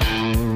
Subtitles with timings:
[0.00, 0.51] Thank you.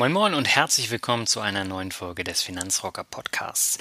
[0.00, 3.76] Moin Moin und herzlich willkommen zu einer neuen Folge des Finanzrocker Podcasts.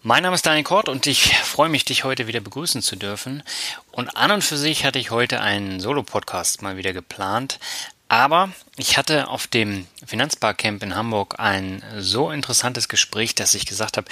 [0.00, 3.42] Mein Name ist Daniel Kort und ich freue mich, dich heute wieder begrüßen zu dürfen.
[3.90, 7.58] Und an und für sich hatte ich heute einen Solo-Podcast mal wieder geplant.
[8.06, 13.96] Aber ich hatte auf dem Finanzbarcamp in Hamburg ein so interessantes Gespräch, dass ich gesagt
[13.96, 14.06] habe,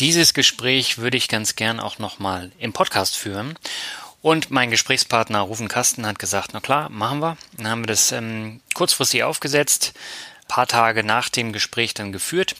[0.00, 3.58] dieses Gespräch würde ich ganz gern auch nochmal im Podcast führen.
[4.22, 7.36] Und mein Gesprächspartner Rufen Kasten hat gesagt, na klar, machen wir.
[7.58, 9.92] Dann haben wir das ähm, kurzfristig aufgesetzt,
[10.48, 12.54] paar Tage nach dem Gespräch dann geführt.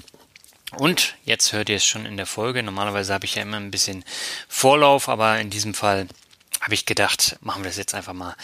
[0.77, 2.63] Und jetzt hört ihr es schon in der Folge.
[2.63, 4.05] Normalerweise habe ich ja immer ein bisschen
[4.49, 6.09] Vorlauf, aber in diesem Fall
[6.61, 8.35] habe ich gedacht, machen wir das jetzt einfach mal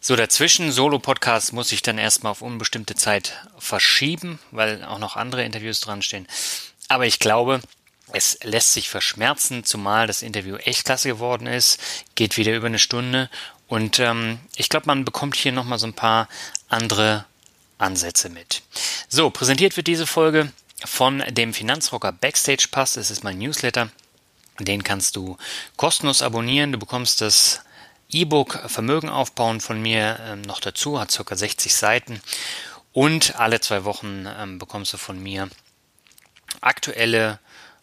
[0.00, 0.72] so dazwischen.
[0.72, 6.02] Solo-Podcast muss ich dann erstmal auf unbestimmte Zeit verschieben, weil auch noch andere Interviews dran
[6.02, 6.26] stehen.
[6.88, 7.60] Aber ich glaube,
[8.12, 11.78] es lässt sich verschmerzen, zumal das Interview echt klasse geworden ist.
[12.14, 13.30] Geht wieder über eine Stunde.
[13.68, 16.28] Und ähm, ich glaube, man bekommt hier nochmal so ein paar
[16.68, 17.26] andere
[17.78, 18.62] Ansätze mit.
[19.08, 20.52] So, präsentiert wird diese Folge
[20.84, 22.94] von dem Finanzrocker Backstage Pass.
[22.94, 23.90] Das ist mein Newsletter.
[24.60, 25.36] Den kannst du
[25.76, 26.72] kostenlos abonnieren.
[26.72, 27.60] Du bekommst das
[28.10, 31.36] E-Book Vermögen aufbauen von mir ähm, noch dazu, hat ca.
[31.36, 32.20] 60 Seiten.
[32.92, 35.48] Und alle zwei Wochen ähm, bekommst du von mir
[36.60, 37.38] aktuelle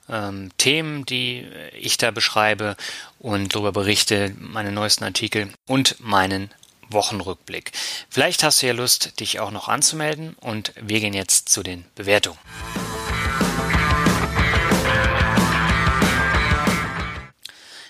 [0.10, 2.76] ähm, Themen, die ich da beschreibe
[3.20, 6.52] und darüber berichte, meine neuesten Artikel und meinen
[6.90, 7.72] Wochenrückblick.
[8.10, 11.86] Vielleicht hast du ja Lust, dich auch noch anzumelden und wir gehen jetzt zu den
[11.96, 12.40] Bewertungen.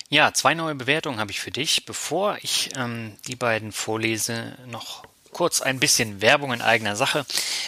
[0.08, 1.84] Ja, zwei neue Bewertungen habe ich für dich.
[1.84, 5.02] Bevor ich ähm, die beiden vorlese, noch
[5.36, 7.26] kurz ein bisschen Werbung in eigener Sache.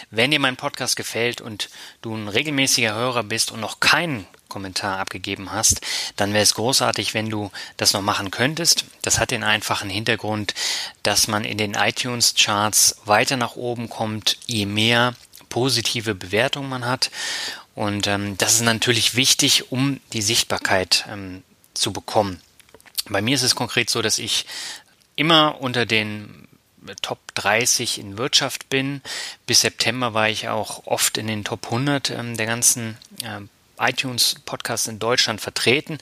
[0.09, 1.69] Wenn dir mein Podcast gefällt und
[2.01, 5.81] du ein regelmäßiger Hörer bist und noch keinen Kommentar abgegeben hast,
[6.15, 8.85] dann wäre es großartig, wenn du das noch machen könntest.
[9.03, 10.55] Das hat den einfachen Hintergrund,
[11.03, 15.13] dass man in den iTunes-Charts weiter nach oben kommt, je mehr
[15.49, 17.11] positive Bewertungen man hat.
[17.75, 21.43] Und ähm, das ist natürlich wichtig, um die Sichtbarkeit ähm,
[21.75, 22.41] zu bekommen.
[23.07, 24.47] Bei mir ist es konkret so, dass ich
[25.15, 26.48] immer unter den
[27.01, 29.01] Top 30 in Wirtschaft bin.
[29.45, 33.41] Bis September war ich auch oft in den Top 100 ähm, der ganzen äh,
[33.79, 35.97] iTunes-Podcasts in Deutschland vertreten.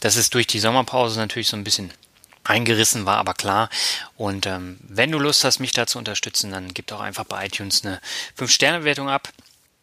[0.00, 1.92] Das ist durch die Sommerpause natürlich so ein bisschen
[2.44, 3.68] eingerissen, war aber klar.
[4.16, 7.46] Und ähm, wenn du Lust hast, mich da zu unterstützen, dann gib doch einfach bei
[7.46, 8.00] iTunes eine
[8.38, 9.32] 5-Sterne-Bewertung ab.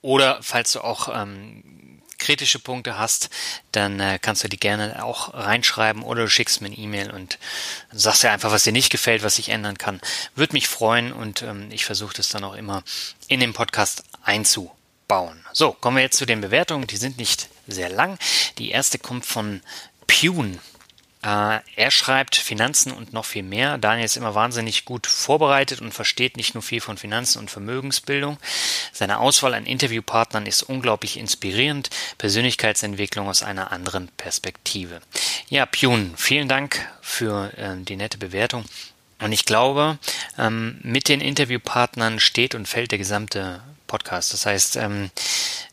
[0.02, 1.64] Oder falls du auch ähm,
[2.23, 3.29] kritische Punkte hast,
[3.72, 7.38] dann äh, kannst du die gerne auch reinschreiben oder du schickst mir eine E-Mail und
[7.91, 10.00] sagst ja einfach, was dir nicht gefällt, was ich ändern kann.
[10.35, 12.84] Würde mich freuen und ähm, ich versuche das dann auch immer
[13.28, 15.45] in den Podcast einzubauen.
[15.51, 16.88] So, kommen wir jetzt zu den Bewertungen.
[16.88, 18.17] Die sind nicht sehr lang.
[18.57, 19.61] Die erste kommt von
[20.07, 20.59] Pune.
[21.23, 23.78] Äh, er schreibt Finanzen und noch viel mehr.
[23.78, 28.38] Daniel ist immer wahnsinnig gut vorbereitet und versteht nicht nur viel von Finanzen und Vermögensbildung.
[28.91, 31.89] Seine Auswahl an Interviewpartnern ist unglaublich inspirierend.
[32.17, 35.01] Persönlichkeitsentwicklung aus einer anderen Perspektive.
[35.47, 38.66] Ja, Pune, vielen Dank für äh, die nette Bewertung.
[39.19, 39.97] Und ich glaube,
[40.38, 44.34] ähm, mit den Interviewpartnern steht und fällt der gesamte Podcast.
[44.34, 45.11] Das heißt, ähm,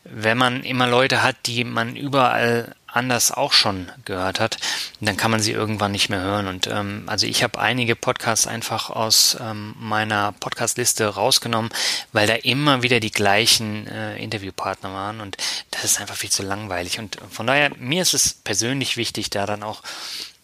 [0.04, 4.58] wenn man immer Leute hat, die man überall anders auch schon gehört hat,
[5.00, 6.46] dann kann man sie irgendwann nicht mehr hören.
[6.46, 11.70] Und ähm, also ich habe einige Podcasts einfach aus ähm, meiner Podcast-Liste rausgenommen,
[12.12, 15.36] weil da immer wieder die gleichen äh, Interviewpartner waren und
[15.70, 16.98] das ist einfach viel zu langweilig.
[16.98, 19.82] Und von daher, mir ist es persönlich wichtig, da dann auch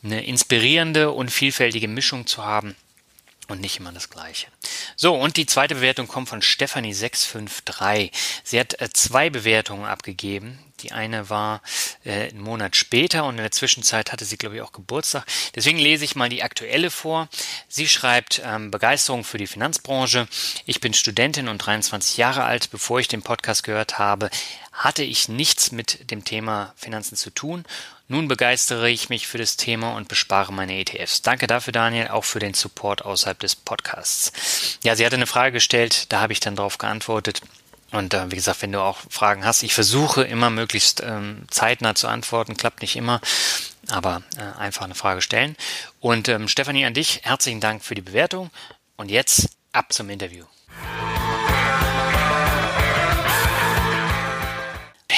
[0.02, 2.76] eine inspirierende und vielfältige Mischung zu haben
[3.48, 4.48] und nicht immer das Gleiche.
[4.96, 8.10] So, und die zweite Bewertung kommt von Stephanie653.
[8.44, 10.58] Sie hat äh, zwei Bewertungen abgegeben.
[10.86, 11.62] Die eine war
[12.04, 15.24] äh, einen Monat später und in der Zwischenzeit hatte sie, glaube ich, auch Geburtstag.
[15.56, 17.28] Deswegen lese ich mal die aktuelle vor.
[17.68, 20.28] Sie schreibt ähm, Begeisterung für die Finanzbranche.
[20.64, 22.70] Ich bin Studentin und 23 Jahre alt.
[22.70, 24.30] Bevor ich den Podcast gehört habe,
[24.70, 27.64] hatte ich nichts mit dem Thema Finanzen zu tun.
[28.06, 31.22] Nun begeistere ich mich für das Thema und bespare meine ETFs.
[31.22, 34.78] Danke dafür, Daniel, auch für den Support außerhalb des Podcasts.
[34.84, 37.42] Ja, sie hatte eine Frage gestellt, da habe ich dann darauf geantwortet.
[37.96, 41.94] Und äh, wie gesagt, wenn du auch Fragen hast, ich versuche immer möglichst ähm, zeitnah
[41.94, 43.22] zu antworten, klappt nicht immer,
[43.88, 45.56] aber äh, einfach eine Frage stellen.
[45.98, 48.50] Und ähm, Stefanie, an dich, herzlichen Dank für die Bewertung.
[48.98, 50.44] Und jetzt ab zum Interview.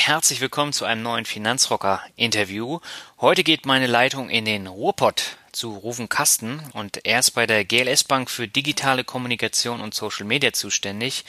[0.00, 2.78] Herzlich willkommen zu einem neuen Finanzrocker-Interview.
[3.20, 7.64] Heute geht meine Leitung in den Ruhrpott zu Rufen Kasten und er ist bei der
[7.64, 11.24] GLS Bank für digitale Kommunikation und Social Media zuständig.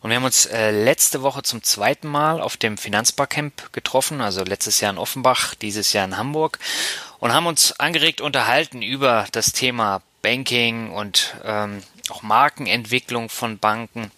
[0.00, 4.42] Und wir haben uns äh, letzte Woche zum zweiten Mal auf dem Finanzbarcamp getroffen, also
[4.42, 6.58] letztes Jahr in Offenbach, dieses Jahr in Hamburg
[7.20, 14.10] und haben uns angeregt unterhalten über das Thema Banking und ähm, auch Markenentwicklung von Banken.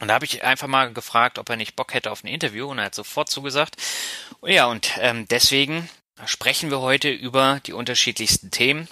[0.00, 2.66] Und da habe ich einfach mal gefragt, ob er nicht Bock hätte auf ein Interview
[2.66, 3.76] und er hat sofort zugesagt.
[4.42, 5.88] Ja, und ähm, deswegen
[6.24, 8.88] sprechen wir heute über die unterschiedlichsten Themen.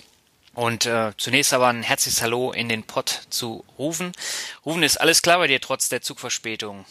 [0.54, 4.12] Und äh, zunächst aber ein herzliches Hallo in den Pott zu Rufen.
[4.66, 6.84] Rufen, ist alles klar bei dir trotz der Zugverspätung?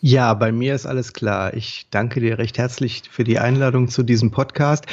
[0.00, 1.54] Ja, bei mir ist alles klar.
[1.54, 4.84] Ich danke dir recht herzlich für die Einladung zu diesem Podcast.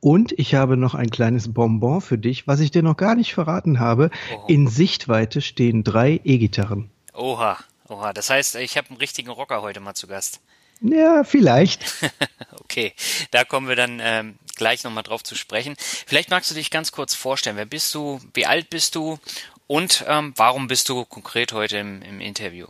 [0.00, 3.32] Und ich habe noch ein kleines Bonbon für dich, was ich dir noch gar nicht
[3.32, 4.10] verraten habe.
[4.34, 4.44] Oh.
[4.48, 6.90] In Sichtweite stehen drei E-Gitarren.
[7.14, 8.12] Oha, oha.
[8.12, 10.40] Das heißt, ich habe einen richtigen Rocker heute mal zu Gast.
[10.80, 11.84] Ja, vielleicht.
[12.60, 12.92] okay,
[13.30, 15.74] da kommen wir dann ähm, gleich nochmal drauf zu sprechen.
[15.78, 17.56] Vielleicht magst du dich ganz kurz vorstellen.
[17.56, 18.20] Wer bist du?
[18.34, 19.18] Wie alt bist du?
[19.66, 22.66] Und ähm, warum bist du konkret heute im, im Interview?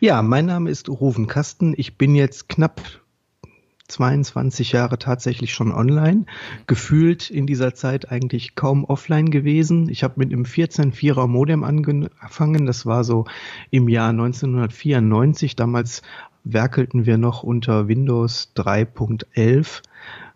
[0.00, 1.74] Ja, mein Name ist Ruven Kasten.
[1.76, 2.80] Ich bin jetzt knapp
[3.88, 6.24] 22 Jahre tatsächlich schon online,
[6.66, 9.88] gefühlt in dieser Zeit eigentlich kaum offline gewesen.
[9.88, 13.26] Ich habe mit einem 14.4er Modem angefangen, das war so
[13.70, 15.56] im Jahr 1994.
[15.56, 16.02] Damals
[16.44, 19.82] werkelten wir noch unter Windows 3.11.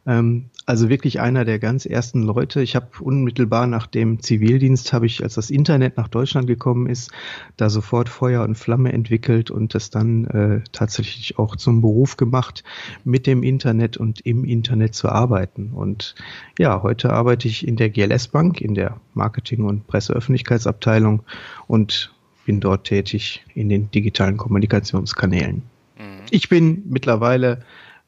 [0.06, 2.60] Ähm, also wirklich einer der ganz ersten Leute.
[2.60, 7.10] Ich habe unmittelbar nach dem Zivildienst, habe ich, als das Internet nach Deutschland gekommen ist,
[7.56, 12.64] da sofort Feuer und Flamme entwickelt und das dann äh, tatsächlich auch zum Beruf gemacht,
[13.02, 15.70] mit dem Internet und im Internet zu arbeiten.
[15.72, 16.14] Und
[16.58, 21.22] ja, heute arbeite ich in der GLS Bank, in der Marketing- und Presseöffentlichkeitsabteilung
[21.66, 25.62] und bin dort tätig in den digitalen Kommunikationskanälen.
[25.98, 26.26] Mhm.
[26.30, 27.60] Ich bin mittlerweile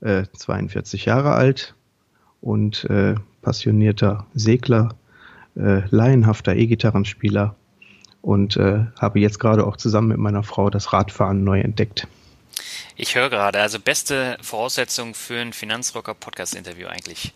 [0.02, 1.74] äh, 42 Jahre alt
[2.40, 4.94] und äh, passionierter Segler,
[5.56, 7.56] äh, laienhafter E-Gitarrenspieler
[8.22, 12.06] und äh, habe jetzt gerade auch zusammen mit meiner Frau das Radfahren neu entdeckt.
[12.96, 17.32] Ich höre gerade, also beste Voraussetzung für ein Finanzrocker-Podcast-Interview eigentlich.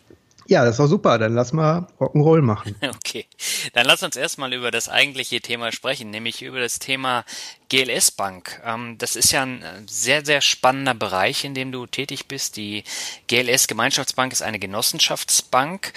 [0.46, 1.19] Ja, das doch super.
[1.19, 2.75] Dann lass mal Rock'n'Roll machen.
[3.05, 3.26] Okay.
[3.75, 7.25] Dann lass uns erstmal über das eigentliche Thema sprechen, nämlich über das Thema
[7.69, 8.61] GLS Bank.
[8.64, 12.56] Ähm, das ist ja ein äh, sehr, sehr spannender Bereich, in dem du tätig bist.
[12.56, 12.85] Die
[13.26, 15.93] GLS Gemeinschaftsbank ist eine Genossenschaftsbank.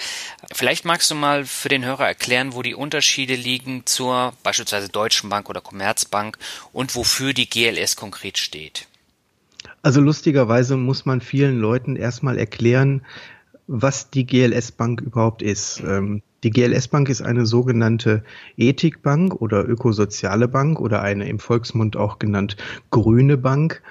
[0.52, 5.30] Vielleicht magst du mal für den Hörer erklären, wo die Unterschiede liegen zur beispielsweise Deutschen
[5.30, 6.38] Bank oder Commerzbank
[6.72, 8.86] und wofür die GLS konkret steht.
[9.82, 13.02] Also lustigerweise muss man vielen Leuten erstmal erklären,
[13.68, 15.80] was die GLS Bank überhaupt ist.
[15.86, 18.24] Ähm, die GLS Bank ist eine sogenannte
[18.56, 22.56] Ethikbank oder ökosoziale Bank oder eine im Volksmund auch genannt
[22.90, 23.82] grüne Bank.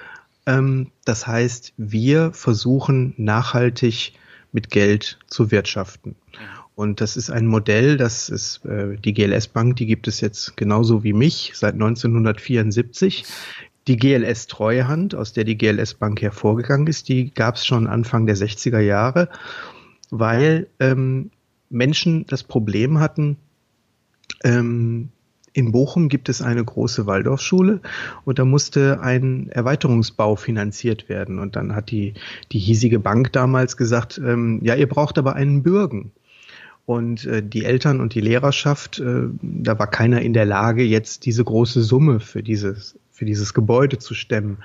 [0.46, 4.14] Ähm, das heißt, wir versuchen nachhaltig
[4.52, 6.16] mit Geld zu wirtschaften.
[6.74, 10.56] Und das ist ein Modell, das ist äh, die GLS Bank, die gibt es jetzt
[10.56, 13.24] genauso wie mich seit 1974.
[13.88, 18.26] Die GLS Treuhand, aus der die GLS Bank hervorgegangen ist, die gab es schon Anfang
[18.26, 19.30] der 60er Jahre,
[20.10, 21.30] weil ähm,
[21.70, 23.38] Menschen das Problem hatten,
[24.44, 25.08] ähm,
[25.54, 27.80] in Bochum gibt es eine große Waldorfschule
[28.24, 31.38] und da musste ein Erweiterungsbau finanziert werden.
[31.38, 32.14] Und dann hat die,
[32.52, 36.12] die hiesige Bank damals gesagt, ähm, ja, ihr braucht aber einen Bürgen.
[36.86, 41.26] Und äh, die Eltern und die Lehrerschaft, äh, da war keiner in der Lage, jetzt
[41.26, 44.58] diese große Summe für dieses, für dieses Gebäude zu stemmen.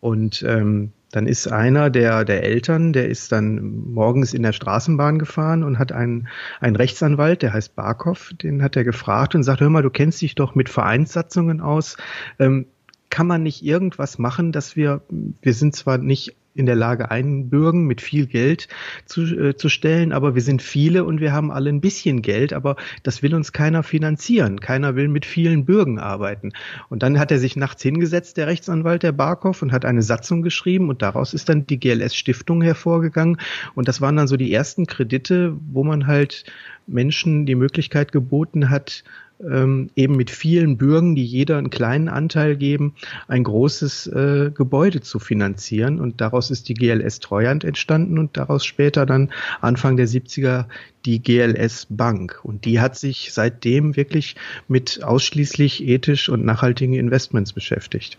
[0.00, 5.18] Und ähm, dann ist einer der, der Eltern, der ist dann morgens in der Straßenbahn
[5.18, 6.28] gefahren und hat einen,
[6.60, 10.20] einen Rechtsanwalt, der heißt Barkov, den hat er gefragt und sagt, hör mal, du kennst
[10.20, 11.96] dich doch mit Vereinssatzungen aus.
[12.38, 12.66] Ähm,
[13.08, 15.00] kann man nicht irgendwas machen, dass wir,
[15.40, 18.68] wir sind zwar nicht in der Lage, einen Bürgen mit viel Geld
[19.04, 22.52] zu, äh, zu stellen, aber wir sind viele und wir haben alle ein bisschen Geld,
[22.52, 24.60] aber das will uns keiner finanzieren.
[24.60, 26.52] Keiner will mit vielen Bürgen arbeiten.
[26.88, 30.42] Und dann hat er sich nachts hingesetzt, der Rechtsanwalt, der Barkov, und hat eine Satzung
[30.42, 33.38] geschrieben und daraus ist dann die GLS-Stiftung hervorgegangen.
[33.74, 36.44] Und das waren dann so die ersten Kredite, wo man halt
[36.86, 39.02] Menschen die Möglichkeit geboten hat,
[39.40, 42.94] ähm, eben mit vielen Bürgen, die jeder einen kleinen Anteil geben,
[43.28, 46.00] ein großes äh, Gebäude zu finanzieren.
[46.00, 50.66] Und daraus ist die GLS Treuhand entstanden und daraus später dann Anfang der 70er
[51.04, 52.40] die GLS Bank.
[52.42, 54.36] Und die hat sich seitdem wirklich
[54.68, 58.18] mit ausschließlich ethisch und nachhaltigen Investments beschäftigt.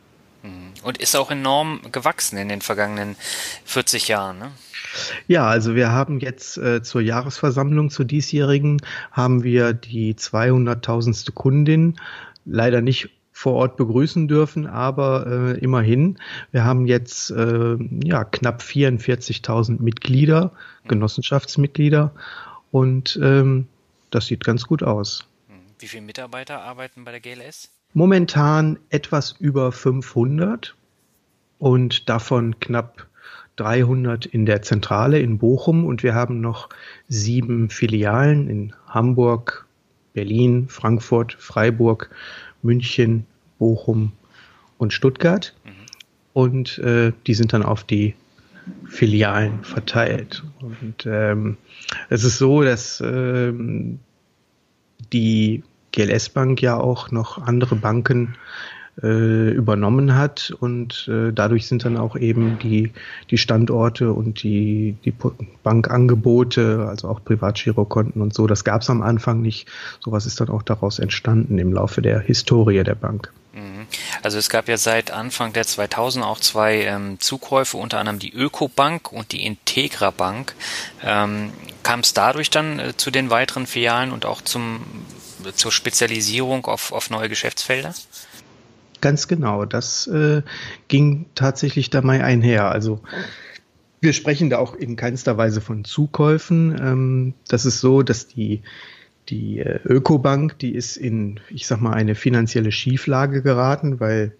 [0.87, 3.17] Und ist auch enorm gewachsen in den vergangenen
[3.65, 4.39] 40 Jahren.
[4.39, 4.51] Ne?
[5.27, 11.33] Ja, also wir haben jetzt äh, zur Jahresversammlung, zur diesjährigen, haben wir die 200.000.
[11.33, 11.99] Kundin.
[12.45, 16.19] Leider nicht vor Ort begrüßen dürfen, aber äh, immerhin.
[16.53, 17.75] Wir haben jetzt äh,
[18.05, 20.53] ja knapp 44.000 Mitglieder,
[20.87, 22.13] Genossenschaftsmitglieder
[22.71, 23.67] und ähm,
[24.09, 25.27] das sieht ganz gut aus.
[25.79, 27.76] Wie viele Mitarbeiter arbeiten bei der GLS?
[27.97, 30.75] Momentan etwas über 500
[31.57, 33.07] und davon knapp
[33.55, 36.69] 300 in der Zentrale in Bochum und wir haben noch
[37.07, 39.65] sieben Filialen in Hamburg,
[40.13, 42.11] Berlin, Frankfurt, Freiburg,
[42.61, 43.25] München,
[43.57, 44.11] Bochum
[44.77, 45.55] und Stuttgart.
[45.65, 45.71] Mhm.
[46.33, 48.13] Und äh, die sind dann auf die
[48.85, 50.43] Filialen verteilt.
[50.61, 51.57] Und ähm,
[52.09, 53.97] es ist so, dass ähm,
[55.11, 55.63] die
[55.97, 58.35] GLS Bank ja auch noch andere Banken
[59.01, 62.93] äh, übernommen hat und äh, dadurch sind dann auch eben die,
[63.29, 65.13] die Standorte und die, die
[65.63, 69.67] Bankangebote, also auch Privatgirokonten und so, das gab es am Anfang nicht.
[69.99, 73.31] Sowas ist dann auch daraus entstanden im Laufe der Historie der Bank.
[73.53, 73.87] Mhm.
[74.21, 78.33] Also es gab ja seit Anfang der 2000 auch zwei ähm, Zukäufe, unter anderem die
[78.33, 80.55] Ökobank und die Integra Bank.
[81.03, 81.51] Ähm,
[81.83, 84.81] Kam es dadurch dann äh, zu den weiteren Filialen und auch zum,
[85.53, 87.93] zur Spezialisierung auf, auf neue Geschäftsfelder?
[89.01, 90.41] Ganz genau, das äh,
[90.87, 92.71] ging tatsächlich dabei einher.
[92.71, 93.01] Also
[94.01, 96.75] wir sprechen da auch in keinster Weise von Zukäufen.
[96.79, 98.61] Ähm, das ist so, dass die,
[99.29, 104.33] die äh, Ökobank, die ist in, ich sag mal, eine finanzielle Schieflage geraten, weil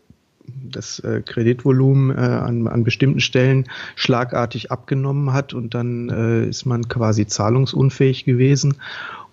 [0.48, 6.66] das äh, Kreditvolumen äh, an, an bestimmten Stellen schlagartig abgenommen hat und dann äh, ist
[6.66, 8.76] man quasi zahlungsunfähig gewesen.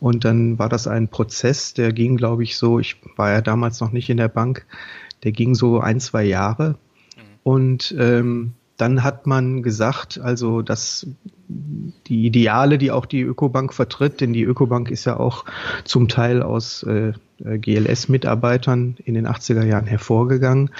[0.00, 3.80] Und dann war das ein Prozess, der ging, glaube ich, so, ich war ja damals
[3.80, 4.66] noch nicht in der Bank,
[5.22, 6.70] der ging so ein, zwei Jahre.
[7.16, 7.22] Mhm.
[7.42, 11.06] Und ähm, dann hat man gesagt, also dass
[11.48, 15.44] die Ideale, die auch die Ökobank vertritt, denn die Ökobank ist ja auch
[15.84, 20.70] zum Teil aus äh, GLS-Mitarbeitern in den 80er Jahren hervorgegangen.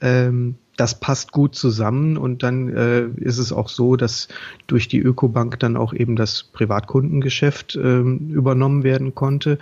[0.00, 4.28] Ähm, das passt gut zusammen und dann äh, ist es auch so, dass
[4.68, 9.58] durch die Ökobank dann auch eben das Privatkundengeschäft äh, übernommen werden konnte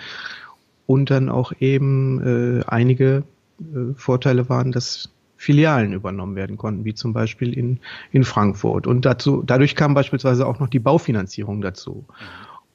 [0.87, 3.25] und dann auch eben äh, einige
[3.61, 5.09] äh, Vorteile waren, dass
[5.39, 7.81] Filialen übernommen werden konnten, wie zum Beispiel in,
[8.13, 8.87] in Frankfurt.
[8.87, 12.05] Und dazu, dadurch kam beispielsweise auch noch die Baufinanzierung dazu.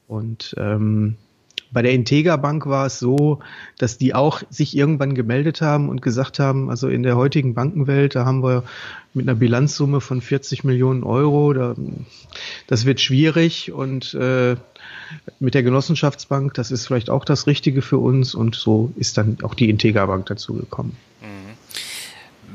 [0.08, 1.16] Und ähm,
[1.72, 3.40] bei der Integra Bank war es so,
[3.78, 8.16] dass die auch sich irgendwann gemeldet haben und gesagt haben, also in der heutigen Bankenwelt,
[8.16, 8.64] da haben wir
[9.14, 11.76] mit einer Bilanzsumme von 40 Millionen Euro, da,
[12.68, 14.56] das wird schwierig und äh,
[15.40, 19.38] mit der Genossenschaftsbank, das ist vielleicht auch das Richtige für uns und so ist dann
[19.44, 20.54] auch die Integra Bank dazu.
[20.54, 21.51] Mhm.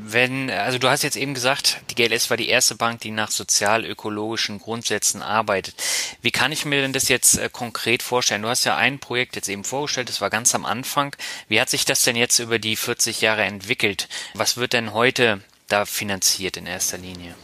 [0.09, 3.31] Wenn, also du hast jetzt eben gesagt, die GLS war die erste Bank, die nach
[3.31, 5.75] sozial-ökologischen Grundsätzen arbeitet.
[6.21, 8.41] Wie kann ich mir denn das jetzt äh, konkret vorstellen?
[8.41, 11.15] Du hast ja ein Projekt jetzt eben vorgestellt, das war ganz am Anfang.
[11.49, 14.07] Wie hat sich das denn jetzt über die 40 Jahre entwickelt?
[14.33, 17.35] Was wird denn heute da finanziert in erster Linie?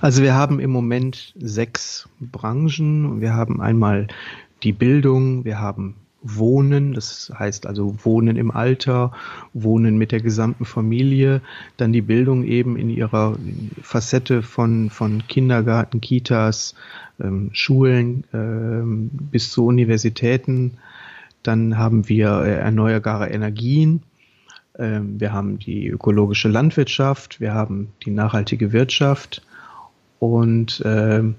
[0.00, 3.20] Also wir haben im Moment sechs Branchen.
[3.20, 4.08] Wir haben einmal
[4.62, 9.12] die Bildung, wir haben Wohnen, das heißt also Wohnen im Alter,
[9.52, 11.42] Wohnen mit der gesamten Familie,
[11.76, 13.36] dann die Bildung eben in ihrer
[13.82, 16.74] Facette von, von Kindergarten, Kitas,
[17.20, 20.78] ähm, Schulen ähm, bis zu Universitäten.
[21.42, 24.02] Dann haben wir äh, erneuerbare Energien.
[24.78, 29.42] Ähm, wir haben die ökologische Landwirtschaft, wir haben die nachhaltige Wirtschaft
[30.18, 31.34] und ähm,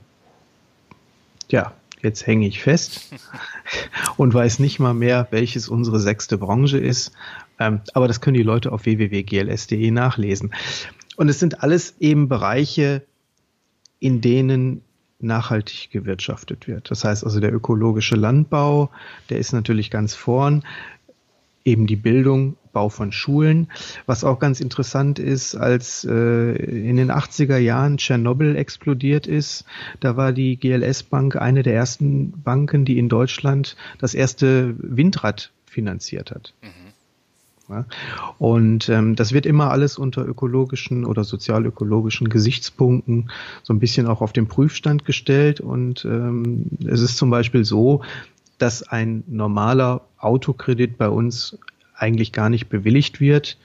[1.49, 1.73] ja,
[2.05, 3.13] jetzt hänge ich fest
[4.17, 7.11] und weiß nicht mal mehr, welches unsere sechste Branche ist.
[7.59, 10.53] Ähm, aber das können die Leute auf www.gls.de nachlesen.
[11.17, 13.03] Und es sind alles eben Bereiche,
[13.99, 14.81] in denen
[15.19, 16.91] nachhaltig gewirtschaftet wird.
[16.91, 18.91] Das heißt also der ökologische Landbau,
[19.29, 20.63] der ist natürlich ganz vorn.
[21.63, 23.71] Eben die Bildung Bau von Schulen.
[24.05, 29.63] Was auch ganz interessant ist, als äh, in den 80er Jahren Tschernobyl explodiert ist,
[30.01, 35.51] da war die GLS Bank eine der ersten Banken, die in Deutschland das erste Windrad
[35.65, 36.53] finanziert hat.
[36.61, 36.85] Mhm.
[37.69, 37.85] Ja,
[38.37, 43.31] und ähm, das wird immer alles unter ökologischen oder sozialökologischen Gesichtspunkten
[43.63, 45.61] so ein bisschen auch auf den Prüfstand gestellt.
[45.61, 48.03] Und ähm, es ist zum Beispiel so,
[48.57, 51.57] dass ein normaler Autokredit bei uns
[51.97, 53.57] eigentlich gar nicht bewilligt wird,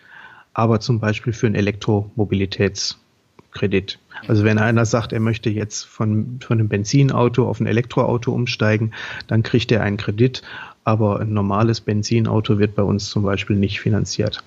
[0.55, 3.99] aber zum Beispiel für einen Elektromobilitätskredit.
[4.29, 8.93] Also wenn einer sagt, er möchte jetzt von, von einem Benzinauto auf ein Elektroauto umsteigen,
[9.27, 10.43] dann kriegt er einen Kredit,
[10.85, 14.43] aber ein normales Benzinauto wird bei uns zum Beispiel nicht finanziert.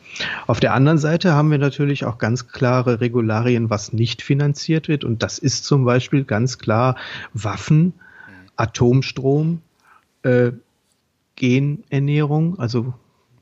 [0.47, 5.03] Auf der anderen Seite haben wir natürlich auch ganz klare Regularien, was nicht finanziert wird
[5.03, 6.95] und das ist zum Beispiel ganz klar
[7.33, 7.93] Waffen,
[8.55, 9.61] Atomstrom,
[10.23, 10.51] äh,
[11.35, 12.93] Genernährung, also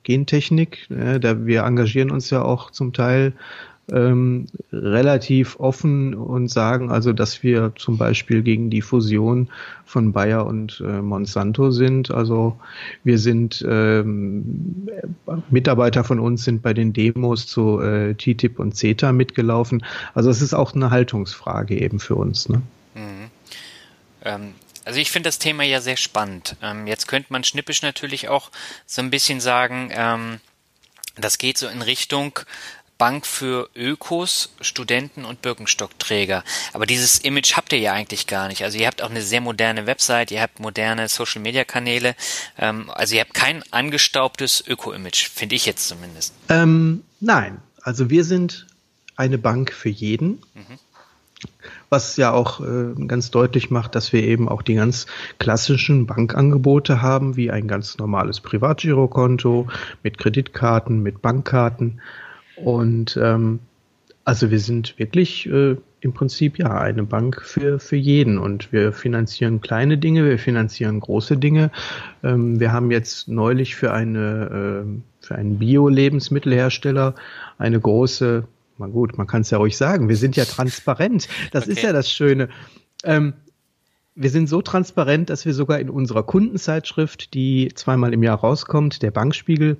[0.03, 0.89] Gentechnik.
[0.89, 3.33] Äh, da wir engagieren uns ja auch zum Teil
[3.91, 9.49] ähm, relativ offen und sagen also, dass wir zum Beispiel gegen die Fusion
[9.85, 12.11] von Bayer und äh, Monsanto sind.
[12.11, 12.57] Also
[13.03, 14.87] wir sind ähm,
[15.49, 19.83] Mitarbeiter von uns sind bei den Demos zu äh, TTIP und CETA mitgelaufen.
[20.13, 22.47] Also es ist auch eine Haltungsfrage eben für uns.
[22.47, 22.61] Ne?
[22.95, 23.29] Mhm.
[24.23, 24.53] Ähm,
[24.85, 26.55] also ich finde das Thema ja sehr spannend.
[26.61, 28.51] Ähm, jetzt könnte man schnippisch natürlich auch
[28.85, 30.39] so ein bisschen sagen, ähm,
[31.17, 32.39] das geht so in Richtung
[32.97, 36.43] Bank für Ökos, Studenten und Birkenstockträger.
[36.71, 38.63] Aber dieses Image habt ihr ja eigentlich gar nicht.
[38.63, 42.15] Also ihr habt auch eine sehr moderne Website, ihr habt moderne Social-Media-Kanäle.
[42.59, 46.33] Ähm, also ihr habt kein angestaubtes Öko-Image, finde ich jetzt zumindest.
[46.47, 48.67] Ähm, nein, also wir sind
[49.15, 50.43] eine Bank für jeden.
[50.53, 50.77] Mhm
[51.91, 55.07] was ja auch äh, ganz deutlich macht, dass wir eben auch die ganz
[55.39, 59.67] klassischen Bankangebote haben, wie ein ganz normales Privatgirokonto
[60.01, 61.99] mit Kreditkarten, mit Bankkarten.
[62.55, 63.59] Und ähm,
[64.23, 68.93] also wir sind wirklich äh, im Prinzip ja eine Bank für, für jeden und wir
[68.93, 71.71] finanzieren kleine Dinge, wir finanzieren große Dinge.
[72.23, 77.15] Ähm, wir haben jetzt neulich für eine äh, für einen Bio-Lebensmittelhersteller
[77.57, 78.45] eine große
[78.81, 81.27] mal gut, man kann es ja ruhig sagen, wir sind ja transparent.
[81.51, 81.73] Das okay.
[81.73, 82.49] ist ja das Schöne.
[83.03, 83.33] Ähm,
[84.15, 89.01] wir sind so transparent, dass wir sogar in unserer Kundenzeitschrift, die zweimal im Jahr rauskommt,
[89.01, 89.77] der Bankspiegel,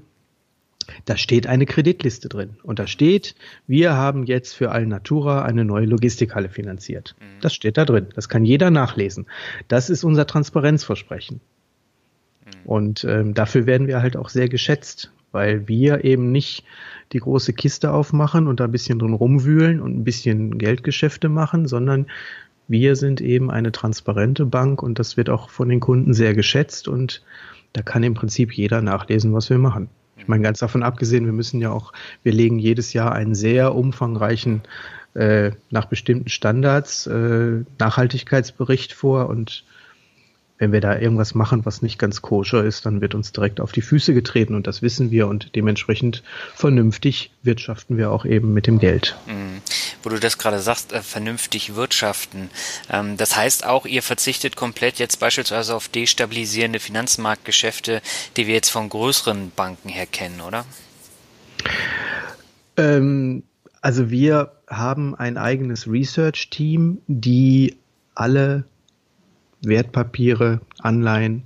[1.06, 2.58] da steht eine Kreditliste drin.
[2.64, 3.36] Und da steht,
[3.68, 7.16] wir haben jetzt für Alnatura eine neue Logistikhalle finanziert.
[7.20, 7.42] Mhm.
[7.42, 8.08] Das steht da drin.
[8.16, 9.28] Das kann jeder nachlesen.
[9.68, 11.42] Das ist unser Transparenzversprechen.
[12.46, 12.52] Mhm.
[12.66, 16.64] Und ähm, dafür werden wir halt auch sehr geschätzt, weil wir eben nicht
[17.14, 21.68] die große Kiste aufmachen und da ein bisschen drin rumwühlen und ein bisschen Geldgeschäfte machen,
[21.68, 22.08] sondern
[22.68, 26.88] wir sind eben eine transparente Bank und das wird auch von den Kunden sehr geschätzt
[26.88, 27.22] und
[27.74, 29.90] da kann im Prinzip jeder nachlesen, was wir machen.
[30.18, 33.76] Ich meine, ganz davon abgesehen, wir müssen ja auch, wir legen jedes Jahr einen sehr
[33.76, 34.62] umfangreichen,
[35.14, 39.66] äh, nach bestimmten Standards, äh, Nachhaltigkeitsbericht vor und
[40.62, 43.72] wenn wir da irgendwas machen, was nicht ganz koscher ist, dann wird uns direkt auf
[43.72, 46.22] die Füße getreten und das wissen wir und dementsprechend
[46.54, 49.18] vernünftig wirtschaften wir auch eben mit dem Geld.
[49.26, 49.64] Mhm.
[50.04, 52.52] Wo du das gerade sagst, äh, vernünftig wirtschaften.
[52.92, 58.04] Ähm, das heißt auch, ihr verzichtet komplett jetzt beispielsweise auf destabilisierende Finanzmarktgeschäfte,
[58.38, 60.64] die wir jetzt von größeren Banken her kennen, oder?
[62.78, 63.42] Ähm,
[63.82, 67.78] also wir haben ein eigenes Research-Team, die
[68.14, 68.66] alle
[69.62, 71.44] Wertpapiere, Anleihen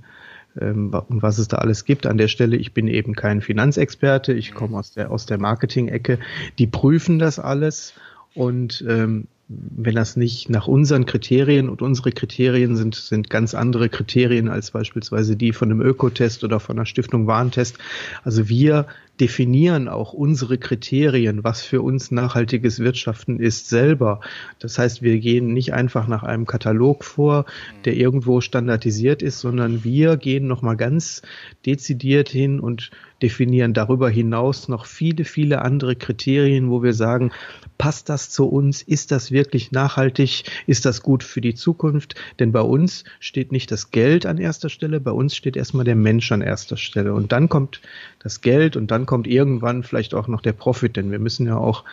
[0.60, 2.06] ähm, und was es da alles gibt.
[2.06, 6.18] An der Stelle, ich bin eben kein Finanzexperte, ich komme aus der, aus der Marketing-Ecke.
[6.58, 7.94] Die prüfen das alles
[8.34, 13.88] und ähm, wenn das nicht nach unseren Kriterien und unsere Kriterien sind, sind ganz andere
[13.88, 17.78] Kriterien als beispielsweise die von einem Ökotest oder von einer Stiftung Warentest.
[18.24, 18.86] Also wir
[19.20, 24.20] definieren auch unsere Kriterien, was für uns nachhaltiges Wirtschaften ist, selber.
[24.58, 27.46] Das heißt, wir gehen nicht einfach nach einem Katalog vor,
[27.84, 31.22] der irgendwo standardisiert ist, sondern wir gehen nochmal ganz
[31.64, 32.90] dezidiert hin und
[33.22, 37.32] definieren darüber hinaus noch viele, viele andere Kriterien, wo wir sagen,
[37.78, 38.82] passt das zu uns?
[38.82, 40.44] Ist das wirklich nachhaltig?
[40.66, 42.14] Ist das gut für die Zukunft?
[42.38, 45.96] Denn bei uns steht nicht das Geld an erster Stelle, bei uns steht erstmal der
[45.96, 47.14] Mensch an erster Stelle.
[47.14, 47.80] Und dann kommt
[48.18, 51.56] das Geld und dann kommt irgendwann vielleicht auch noch der Profit, denn wir müssen ja
[51.56, 51.84] auch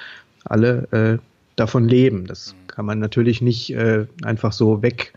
[0.46, 1.18] alle äh,
[1.56, 2.26] davon leben.
[2.28, 5.14] Das kann man natürlich nicht äh, einfach so weg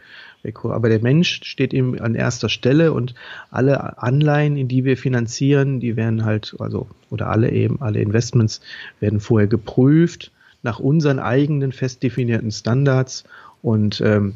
[0.65, 3.15] aber der Mensch steht eben an erster Stelle und
[3.51, 8.61] alle Anleihen, in die wir finanzieren, die werden halt, also, oder alle eben, alle Investments
[9.01, 10.33] werden vorher geprüft
[10.63, 13.25] nach unseren eigenen fest definierten Standards
[13.63, 14.35] und ähm,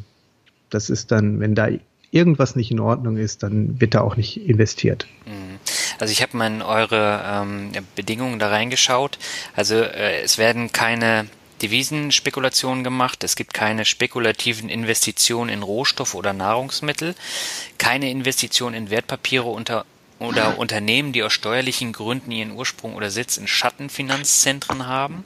[0.70, 1.68] das ist dann, wenn da
[2.12, 5.06] irgendwas nicht in Ordnung ist, dann wird da auch nicht investiert.
[5.26, 5.58] Mhm.
[5.98, 9.18] Also ich habe mal in eure ähm, Bedingungen da reingeschaut.
[9.54, 11.26] Also äh, es werden keine
[11.62, 17.14] Devisenspekulationen gemacht, es gibt keine spekulativen Investitionen in Rohstoffe oder Nahrungsmittel,
[17.78, 19.84] keine Investitionen in Wertpapiere unter
[20.20, 25.24] oder Unternehmen, die aus steuerlichen Gründen ihren Ursprung oder Sitz in Schattenfinanzzentren haben.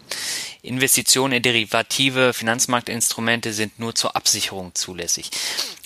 [0.62, 5.30] Investitionen in derivative Finanzmarktinstrumente sind nur zur Absicherung zulässig.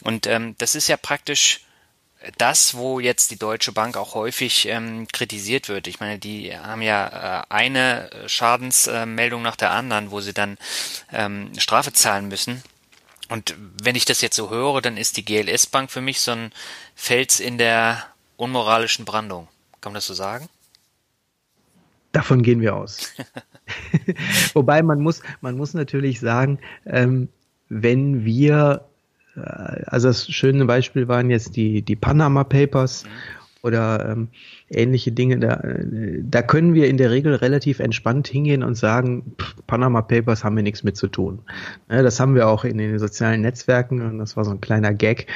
[0.03, 1.61] Und ähm, das ist ja praktisch
[2.37, 5.87] das, wo jetzt die Deutsche Bank auch häufig ähm, kritisiert wird.
[5.87, 10.59] Ich meine, die haben ja äh, eine Schadensmeldung nach der anderen, wo sie dann
[11.13, 12.63] ähm, Strafe zahlen müssen.
[13.29, 16.33] Und wenn ich das jetzt so höre, dann ist die GLS Bank für mich so
[16.33, 16.53] ein
[16.95, 18.05] Fels in der
[18.37, 19.49] unmoralischen Brandung.
[19.81, 20.49] Kann man das so sagen?
[22.13, 23.13] Davon gehen wir aus.
[24.55, 27.29] Wobei man muss, man muss natürlich sagen, ähm,
[27.69, 28.88] wenn wir äh,
[29.87, 33.09] also das schöne Beispiel waren jetzt die, die Panama Papers mhm.
[33.63, 34.29] oder ähm,
[34.71, 35.39] ähnliche Dinge.
[35.39, 40.03] Da, äh, da können wir in der Regel relativ entspannt hingehen und sagen, pff, Panama
[40.03, 41.41] Papers haben wir nichts mit zu tun.
[41.91, 44.93] Ja, das haben wir auch in den sozialen Netzwerken und das war so ein kleiner
[44.93, 45.27] Gag.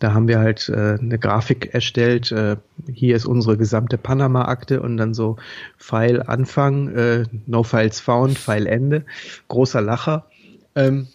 [0.00, 2.32] Da haben wir halt äh, eine Grafik erstellt.
[2.32, 2.56] Äh,
[2.92, 5.36] hier ist unsere gesamte Panama-Akte und dann so
[5.76, 9.04] File Anfang, äh, No Files Found, File Ende.
[9.48, 10.26] Großer Lacher.
[10.74, 11.08] Ähm,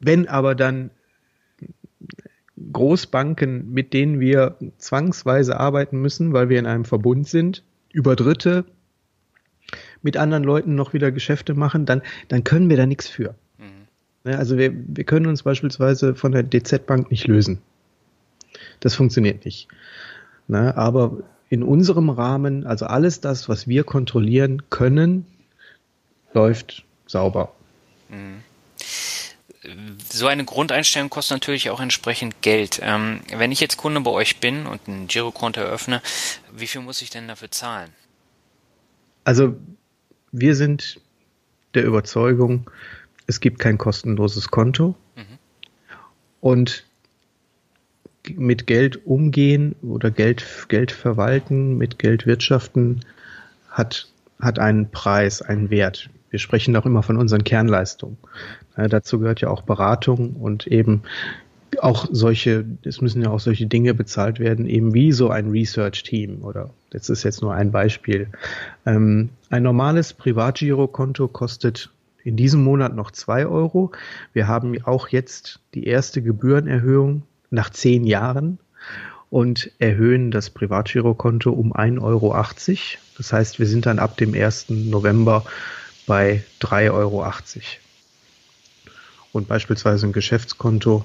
[0.00, 0.90] wenn aber dann
[2.72, 8.64] Großbanken, mit denen wir zwangsweise arbeiten müssen, weil wir in einem Verbund sind, über Dritte
[10.02, 13.34] mit anderen Leuten noch wieder Geschäfte machen, dann, dann können wir da nichts für.
[13.58, 14.32] Mhm.
[14.32, 17.58] Also wir, wir können uns beispielsweise von der DZ Bank nicht lösen.
[18.80, 19.68] Das funktioniert nicht.
[20.48, 25.26] Na, aber in unserem Rahmen, also alles das, was wir kontrollieren können,
[26.32, 27.52] läuft sauber.
[28.08, 28.42] Mhm
[30.10, 32.80] so eine Grundeinstellung kostet natürlich auch entsprechend Geld.
[32.82, 36.02] Ähm, wenn ich jetzt Kunde bei euch bin und ein Girokonto eröffne,
[36.54, 37.90] wie viel muss ich denn dafür zahlen?
[39.24, 39.56] Also
[40.32, 41.00] wir sind
[41.74, 42.70] der Überzeugung,
[43.26, 45.38] es gibt kein kostenloses Konto mhm.
[46.40, 46.84] und
[48.34, 53.04] mit Geld umgehen oder Geld, Geld verwalten, mit Geld wirtschaften
[53.68, 54.08] hat,
[54.40, 56.10] hat einen Preis, einen Wert.
[56.30, 58.16] Wir sprechen auch immer von unseren Kernleistungen.
[58.76, 61.02] Ja, dazu gehört ja auch Beratung und eben
[61.80, 66.42] auch solche, es müssen ja auch solche Dinge bezahlt werden, eben wie so ein Research-Team
[66.42, 68.28] oder das ist jetzt nur ein Beispiel.
[68.86, 71.90] Ähm, ein normales Privatgirokonto kostet
[72.24, 73.92] in diesem Monat noch zwei Euro.
[74.32, 78.58] Wir haben auch jetzt die erste Gebührenerhöhung nach zehn Jahren
[79.30, 82.34] und erhöhen das Privatgirokonto um 1,80 Euro.
[83.16, 84.70] Das heißt, wir sind dann ab dem 1.
[84.70, 85.44] November
[86.06, 87.24] bei 3,80 Euro.
[89.32, 91.04] Und beispielsweise ein Geschäftskonto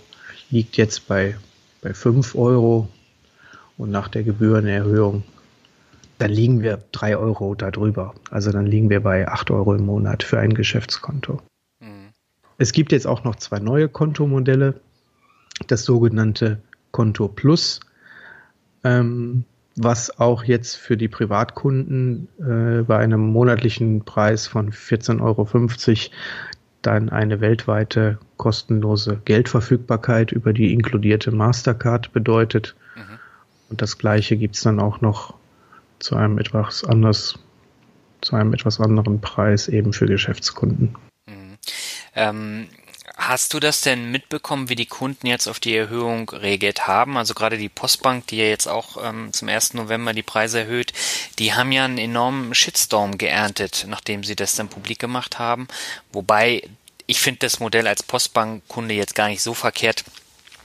[0.50, 1.38] liegt jetzt bei,
[1.82, 2.88] bei 5 Euro
[3.78, 5.24] und nach der Gebührenerhöhung,
[6.20, 8.14] dann liegen wir 3 Euro darüber.
[8.30, 11.42] Also dann liegen wir bei 8 Euro im Monat für ein Geschäftskonto.
[11.80, 12.10] Mhm.
[12.58, 14.80] Es gibt jetzt auch noch zwei neue Kontomodelle.
[15.68, 16.62] Das sogenannte
[16.92, 17.80] Konto Plus,
[18.84, 25.48] ähm, was auch jetzt für die Privatkunden äh, bei einem monatlichen Preis von 14,50 Euro
[26.82, 32.76] dann eine weltweite kostenlose Geldverfügbarkeit über die inkludierte Mastercard bedeutet.
[32.96, 33.20] Mhm.
[33.70, 35.36] Und das gleiche gibt's dann auch noch
[36.00, 37.40] zu einem etwas anders,
[38.22, 40.96] zu einem etwas anderen Preis eben für Geschäftskunden.
[41.28, 41.58] Mhm.
[42.16, 42.68] Ähm,
[43.24, 47.18] Hast du das denn mitbekommen, wie die Kunden jetzt auf die Erhöhung reagiert haben?
[47.18, 49.76] Also gerade die Postbank, die ja jetzt auch ähm, zum 1.
[49.76, 50.92] November die Preise erhöht,
[51.38, 55.68] die haben ja einen enormen Shitstorm geerntet, nachdem sie das dann publik gemacht haben.
[56.12, 56.68] Wobei
[57.06, 60.04] ich finde das Modell als Postbankkunde jetzt gar nicht so verkehrt,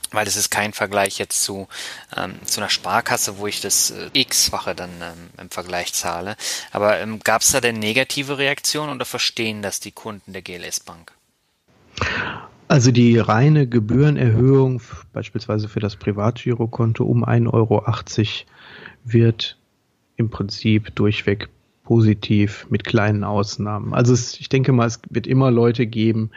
[0.09, 1.67] weil es ist kein Vergleich jetzt zu,
[2.15, 6.35] ähm, zu einer Sparkasse, wo ich das äh, x-fache dann ähm, im Vergleich zahle.
[6.71, 10.79] Aber ähm, gab es da denn negative Reaktionen oder verstehen das die Kunden der GLS
[10.79, 11.16] Bank?
[12.67, 14.81] Also die reine Gebührenerhöhung,
[15.13, 17.83] beispielsweise für das Privatgirokonto um 1,80 Euro,
[19.05, 19.57] wird
[20.17, 21.49] im Prinzip durchweg
[21.83, 23.93] positiv mit kleinen Ausnahmen.
[23.93, 26.31] Also es, ich denke mal, es wird immer Leute geben,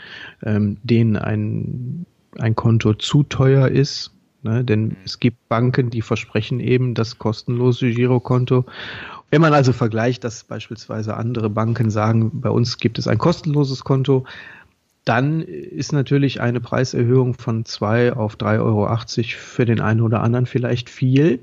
[0.44, 2.06] ähm, denen ein,
[2.38, 4.12] ein Konto zu teuer ist.
[4.44, 4.64] Ne?
[4.64, 8.64] Denn es gibt Banken, die versprechen eben das kostenlose Girokonto.
[9.30, 13.82] Wenn man also vergleicht, dass beispielsweise andere Banken sagen, bei uns gibt es ein kostenloses
[13.82, 14.24] Konto,
[15.04, 18.98] dann ist natürlich eine Preiserhöhung von zwei auf 3,80 Euro
[19.38, 21.40] für den einen oder anderen vielleicht viel.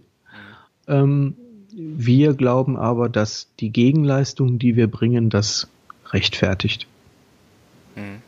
[0.87, 1.35] Ähm,
[1.73, 5.67] wir glauben aber, dass die Gegenleistung, die wir bringen, das
[6.11, 6.87] rechtfertigt.
[7.95, 8.21] Hm.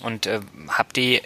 [0.00, 1.20] Und äh, habt ihr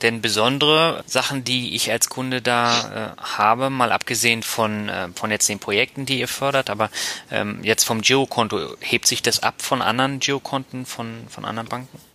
[0.00, 5.30] denn besondere Sachen, die ich als Kunde da äh, habe, mal abgesehen von, äh, von
[5.30, 6.90] jetzt den Projekten, die ihr fördert, aber
[7.30, 12.11] ähm, jetzt vom Girokonto, hebt sich das ab von anderen Girokonten von, von anderen Banken?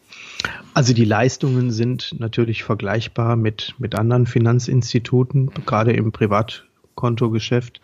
[0.74, 7.82] Also die Leistungen sind natürlich vergleichbar mit, mit anderen Finanzinstituten, gerade im Privatkontogeschäft.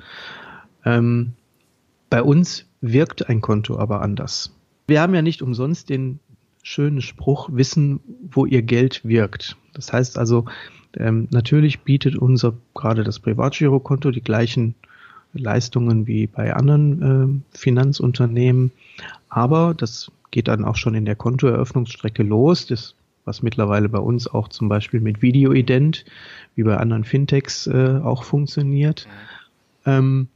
[0.86, 1.34] Ähm,
[2.10, 4.56] bei uns wirkt ein Konto aber anders.
[4.88, 6.20] Wir haben ja nicht umsonst den
[6.62, 8.00] schönen Spruch, wissen,
[8.32, 9.58] wo ihr Geld wirkt.
[9.74, 10.46] Das heißt also,
[10.96, 14.76] ähm, natürlich bietet unser, gerade das Privatgirokonto, die gleichen
[15.34, 18.72] Leistungen wie bei anderen äh, Finanzunternehmen.
[19.30, 24.28] Aber das geht dann auch schon in der Kontoeröffnungsstrecke los, das, was mittlerweile bei uns
[24.28, 26.06] auch zum Beispiel mit Videoident,
[26.56, 29.08] wie bei anderen Fintechs äh, auch funktioniert.
[29.86, 30.28] Ähm,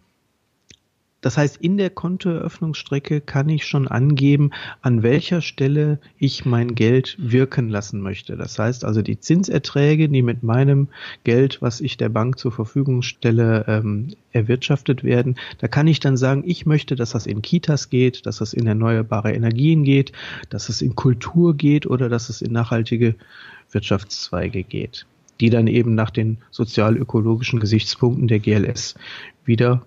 [1.27, 7.17] das heißt, in der Kontoeröffnungsstrecke kann ich schon angeben, an welcher Stelle ich mein Geld
[7.19, 8.37] wirken lassen möchte.
[8.37, 10.87] Das heißt also, die Zinserträge, die mit meinem
[11.25, 16.15] Geld, was ich der Bank zur Verfügung stelle, ähm, erwirtschaftet werden, da kann ich dann
[16.15, 20.13] sagen, ich möchte, dass das in Kitas geht, dass das in erneuerbare Energien geht,
[20.49, 23.15] dass es in Kultur geht oder dass es in nachhaltige
[23.71, 25.05] Wirtschaftszweige geht,
[25.41, 28.95] die dann eben nach den sozial-ökologischen Gesichtspunkten der GLS
[29.43, 29.85] wieder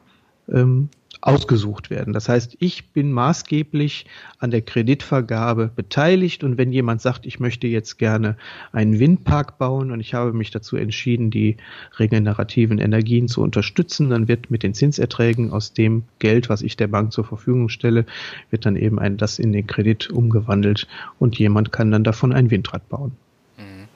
[0.52, 0.90] ähm,
[1.20, 2.12] ausgesucht werden.
[2.12, 4.06] Das heißt, ich bin maßgeblich
[4.38, 8.36] an der Kreditvergabe beteiligt und wenn jemand sagt, ich möchte jetzt gerne
[8.72, 11.58] einen Windpark bauen und ich habe mich dazu entschieden, die
[11.98, 16.88] regenerativen Energien zu unterstützen, dann wird mit den Zinserträgen aus dem Geld, was ich der
[16.88, 18.06] Bank zur Verfügung stelle,
[18.50, 20.86] wird dann eben ein, das in den Kredit umgewandelt
[21.18, 23.12] und jemand kann dann davon ein Windrad bauen.
[23.58, 23.88] Mhm.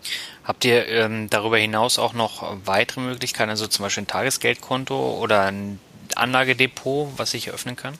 [0.44, 5.44] Habt ihr ähm, darüber hinaus auch noch weitere Möglichkeiten, also zum Beispiel ein Tagesgeldkonto oder
[5.44, 5.78] ein
[6.16, 7.94] Anlagedepot, was ich öffnen kann?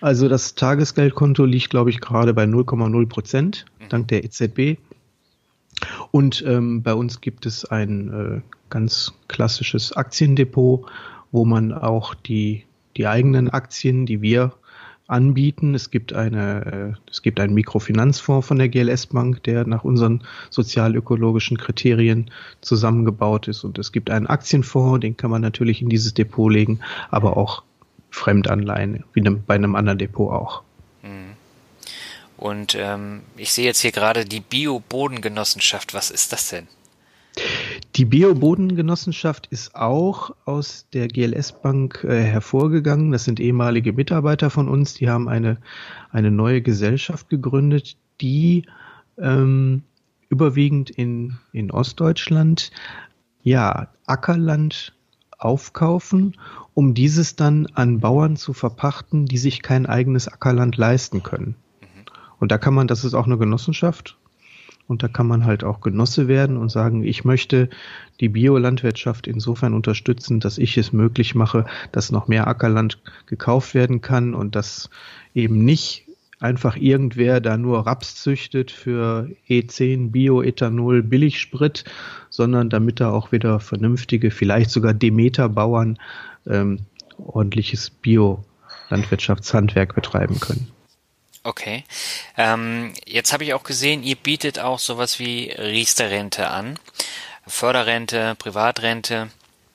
[0.00, 3.88] Also das Tagesgeldkonto liegt, glaube ich, gerade bei 0,0 Prozent, mhm.
[3.88, 4.78] dank der EZB.
[6.10, 10.86] Und ähm, bei uns gibt es ein äh, ganz klassisches Aktiendepot,
[11.30, 12.64] wo man auch die,
[12.96, 14.52] die eigenen Aktien, die wir
[15.08, 15.74] anbieten.
[15.74, 20.22] Es gibt eine, äh, es gibt einen Mikrofinanzfonds von der GLS Bank, der nach unseren
[20.50, 23.64] sozialökologischen Kriterien zusammengebaut ist.
[23.64, 27.62] Und es gibt einen Aktienfonds, den kann man natürlich in dieses Depot legen, aber auch
[28.10, 30.62] Fremdanleihen, wie bei einem anderen Depot auch.
[31.02, 31.36] Mhm.
[32.36, 35.92] Und ähm, ich sehe jetzt hier gerade die Bio-Bodengenossenschaft.
[35.92, 36.68] Was ist das denn?
[37.98, 43.10] Die Bio-Bodengenossenschaft ist auch aus der GLS Bank äh, hervorgegangen.
[43.10, 44.94] Das sind ehemalige Mitarbeiter von uns.
[44.94, 45.58] Die haben eine,
[46.12, 48.66] eine neue Gesellschaft gegründet, die
[49.18, 49.82] ähm,
[50.28, 52.70] überwiegend in, in Ostdeutschland
[53.42, 54.94] ja Ackerland
[55.36, 56.36] aufkaufen,
[56.74, 61.56] um dieses dann an Bauern zu verpachten, die sich kein eigenes Ackerland leisten können.
[61.80, 62.04] Mhm.
[62.38, 64.16] Und da kann man, das ist auch eine Genossenschaft,
[64.88, 67.68] und da kann man halt auch Genosse werden und sagen, ich möchte
[68.20, 74.00] die Biolandwirtschaft insofern unterstützen, dass ich es möglich mache, dass noch mehr Ackerland gekauft werden
[74.00, 74.90] kann und dass
[75.34, 76.06] eben nicht
[76.40, 81.84] einfach irgendwer da nur Raps züchtet für E10 Bioethanol Billigsprit,
[82.30, 85.98] sondern damit da auch wieder vernünftige, vielleicht sogar Demeter-Bauern
[86.46, 86.80] ähm,
[87.18, 90.68] ordentliches Bio-Landwirtschaftshandwerk betreiben können.
[91.42, 91.84] Okay.
[92.36, 96.78] Ähm, jetzt habe ich auch gesehen, ihr bietet auch sowas wie Riester-Rente an.
[97.46, 99.28] Förderrente, Privatrente.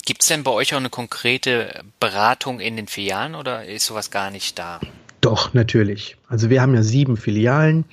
[0.05, 4.11] Gibt es denn bei euch auch eine konkrete Beratung in den Filialen oder ist sowas
[4.11, 4.79] gar nicht da?
[5.21, 6.17] Doch, natürlich.
[6.27, 7.85] Also wir haben ja sieben Filialen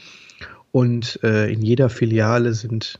[0.73, 2.99] und äh, in jeder Filiale sind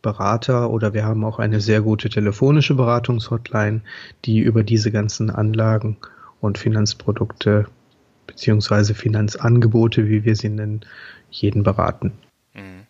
[0.00, 3.82] Berater oder wir haben auch eine sehr gute telefonische Beratungshotline,
[4.24, 5.98] die über diese ganzen Anlagen
[6.40, 7.66] und Finanzprodukte
[8.28, 10.82] beziehungsweise Finanzangebote, wie wir sie nennen,
[11.30, 12.12] jeden beraten.
[12.54, 12.86] Mhm.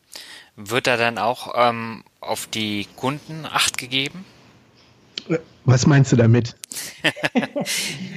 [0.57, 4.27] Wird da dann auch ähm, auf die Kunden Acht gegeben?
[5.65, 6.57] Was meinst du damit?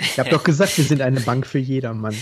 [0.01, 2.15] ich habe doch gesagt, wir sind eine Bank für jedermann.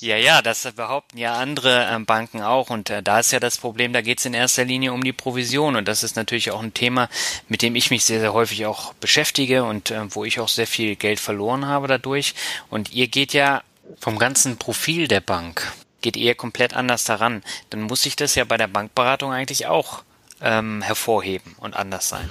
[0.00, 2.70] ja, ja, das behaupten ja andere äh, Banken auch.
[2.70, 5.12] Und äh, da ist ja das Problem, da geht es in erster Linie um die
[5.12, 5.74] Provision.
[5.74, 7.08] Und das ist natürlich auch ein Thema,
[7.48, 10.68] mit dem ich mich sehr, sehr häufig auch beschäftige und äh, wo ich auch sehr
[10.68, 12.34] viel Geld verloren habe dadurch.
[12.70, 13.62] Und ihr geht ja
[13.98, 18.44] vom ganzen Profil der Bank geht ihr komplett anders daran, dann muss sich das ja
[18.44, 20.04] bei der Bankberatung eigentlich auch
[20.40, 22.28] ähm, hervorheben und anders sein.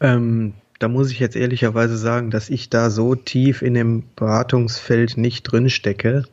[0.00, 5.16] Ähm, da muss ich jetzt ehrlicherweise sagen, dass ich da so tief in dem Beratungsfeld
[5.16, 6.24] nicht drin stecke.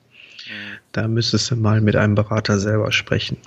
[0.48, 0.78] Mhm.
[0.92, 3.38] Da müsstest du mal mit einem Berater selber sprechen.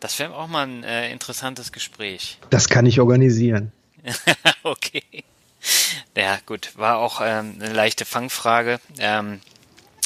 [0.00, 2.38] Das wäre auch mal ein äh, interessantes Gespräch.
[2.50, 3.72] Das kann ich organisieren.
[4.62, 5.24] okay.
[6.16, 8.80] Ja, gut, war auch ähm, eine leichte Fangfrage.
[8.98, 9.40] Ähm,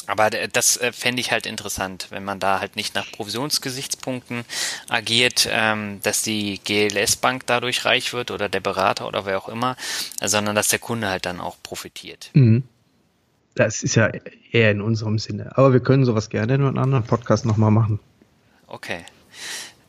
[0.07, 4.43] Aber das äh, fände ich halt interessant, wenn man da halt nicht nach Provisionsgesichtspunkten
[4.89, 9.77] agiert, ähm, dass die GLS-Bank dadurch reich wird oder der Berater oder wer auch immer,
[10.21, 12.31] sondern dass der Kunde halt dann auch profitiert.
[12.33, 12.63] Mhm.
[13.55, 14.09] Das ist ja
[14.51, 15.51] eher in unserem Sinne.
[15.55, 17.99] Aber wir können sowas gerne in einem anderen Podcast nochmal machen.
[18.67, 19.05] Okay.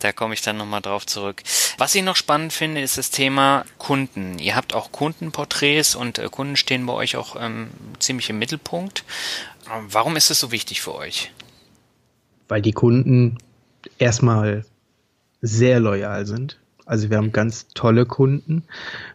[0.00, 1.42] Da komme ich dann nochmal drauf zurück.
[1.78, 4.38] Was ich noch spannend finde, ist das Thema Kunden.
[4.38, 9.04] Ihr habt auch Kundenporträts und äh, Kunden stehen bei euch auch ähm, ziemlich im Mittelpunkt.
[9.66, 11.32] Ähm, warum ist es so wichtig für euch?
[12.48, 13.38] Weil die Kunden
[13.98, 14.64] erstmal
[15.40, 16.58] sehr loyal sind.
[16.84, 18.64] Also wir haben ganz tolle Kunden.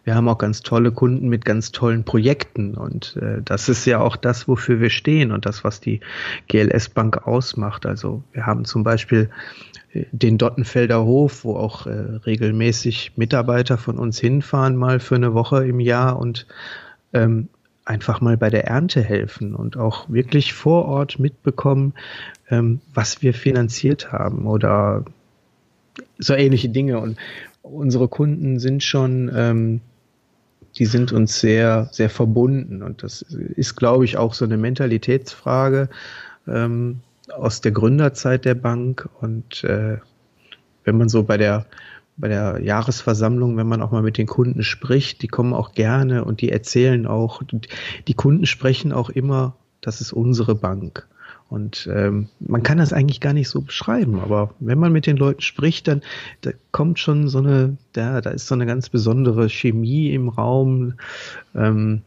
[0.04, 2.76] Wir haben auch ganz tolle Kunden mit ganz tollen Projekten.
[2.76, 6.00] Und äh, das ist ja auch das, wofür wir stehen und das, was die
[6.48, 7.86] GLS Bank ausmacht.
[7.86, 9.30] Also wir haben zum Beispiel
[10.12, 15.65] den Dottenfelder Hof, wo auch äh, regelmäßig Mitarbeiter von uns hinfahren, mal für eine Woche
[15.65, 16.47] im Jahr und
[17.13, 17.49] ähm,
[17.86, 21.93] einfach mal bei der Ernte helfen und auch wirklich vor Ort mitbekommen,
[22.49, 25.05] ähm, was wir finanziert haben oder
[26.17, 26.99] so ähnliche Dinge.
[26.99, 27.17] Und
[27.62, 29.81] unsere Kunden sind schon, ähm,
[30.77, 32.83] die sind uns sehr, sehr verbunden.
[32.83, 35.89] Und das ist, glaube ich, auch so eine Mentalitätsfrage
[36.47, 36.99] ähm,
[37.35, 39.09] aus der Gründerzeit der Bank.
[39.21, 39.97] Und äh,
[40.83, 41.65] wenn man so bei der
[42.17, 46.25] bei der Jahresversammlung, wenn man auch mal mit den Kunden spricht, die kommen auch gerne
[46.25, 47.43] und die erzählen auch,
[48.07, 51.07] die Kunden sprechen auch immer, das ist unsere Bank.
[51.49, 55.15] Und ähm, man kann das eigentlich gar nicht so beschreiben, aber wenn man mit den
[55.15, 56.01] Leuten spricht, dann
[56.41, 60.95] da kommt schon so eine, da, da ist so eine ganz besondere Chemie im Raum.
[61.55, 62.01] Ähm,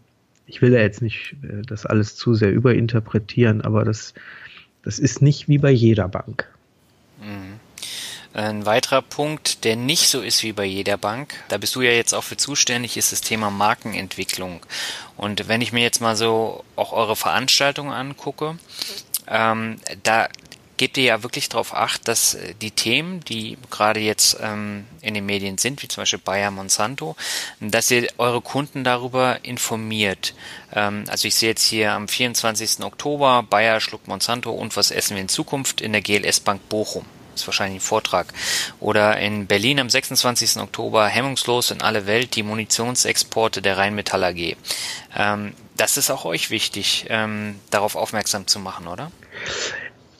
[0.45, 4.13] ich will ja jetzt nicht äh, das alles zu sehr überinterpretieren, aber das,
[4.85, 6.49] das ist nicht wie bei jeder Bank.
[7.21, 7.61] Mhm.
[8.33, 11.91] Ein weiterer Punkt, der nicht so ist wie bei jeder Bank, da bist du ja
[11.91, 14.65] jetzt auch für zuständig, ist das Thema Markenentwicklung.
[15.17, 18.57] Und wenn ich mir jetzt mal so auch eure Veranstaltungen angucke,
[19.27, 20.29] ähm, da
[20.81, 25.13] gebt ihr ja wirklich darauf acht, dass äh, die Themen, die gerade jetzt ähm, in
[25.13, 27.17] den Medien sind, wie zum Beispiel Bayer Monsanto,
[27.61, 30.33] dass ihr eure Kunden darüber informiert.
[30.73, 32.81] Ähm, also ich sehe jetzt hier am 24.
[32.81, 37.05] Oktober Bayer schluckt Monsanto und was essen wir in Zukunft in der GLS Bank Bochum.
[37.35, 38.33] Ist wahrscheinlich ein Vortrag.
[38.81, 40.57] Oder in Berlin am 26.
[40.63, 44.57] Oktober hemmungslos in alle Welt die Munitionsexporte der Rheinmetall AG.
[45.15, 49.13] Ähm, das ist auch euch wichtig, ähm, darauf aufmerksam zu machen, oder?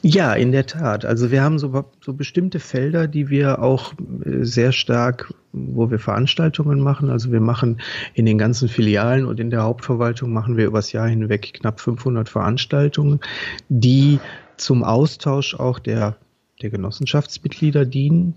[0.03, 1.05] Ja, in der Tat.
[1.05, 3.93] Also wir haben so, so bestimmte Felder, die wir auch
[4.25, 7.09] äh, sehr stark, wo wir Veranstaltungen machen.
[7.09, 7.79] Also wir machen
[8.15, 12.29] in den ganzen Filialen und in der Hauptverwaltung machen wir übers Jahr hinweg knapp 500
[12.29, 13.19] Veranstaltungen,
[13.69, 14.19] die
[14.57, 16.15] zum Austausch auch der,
[16.63, 18.35] der Genossenschaftsmitglieder dienen,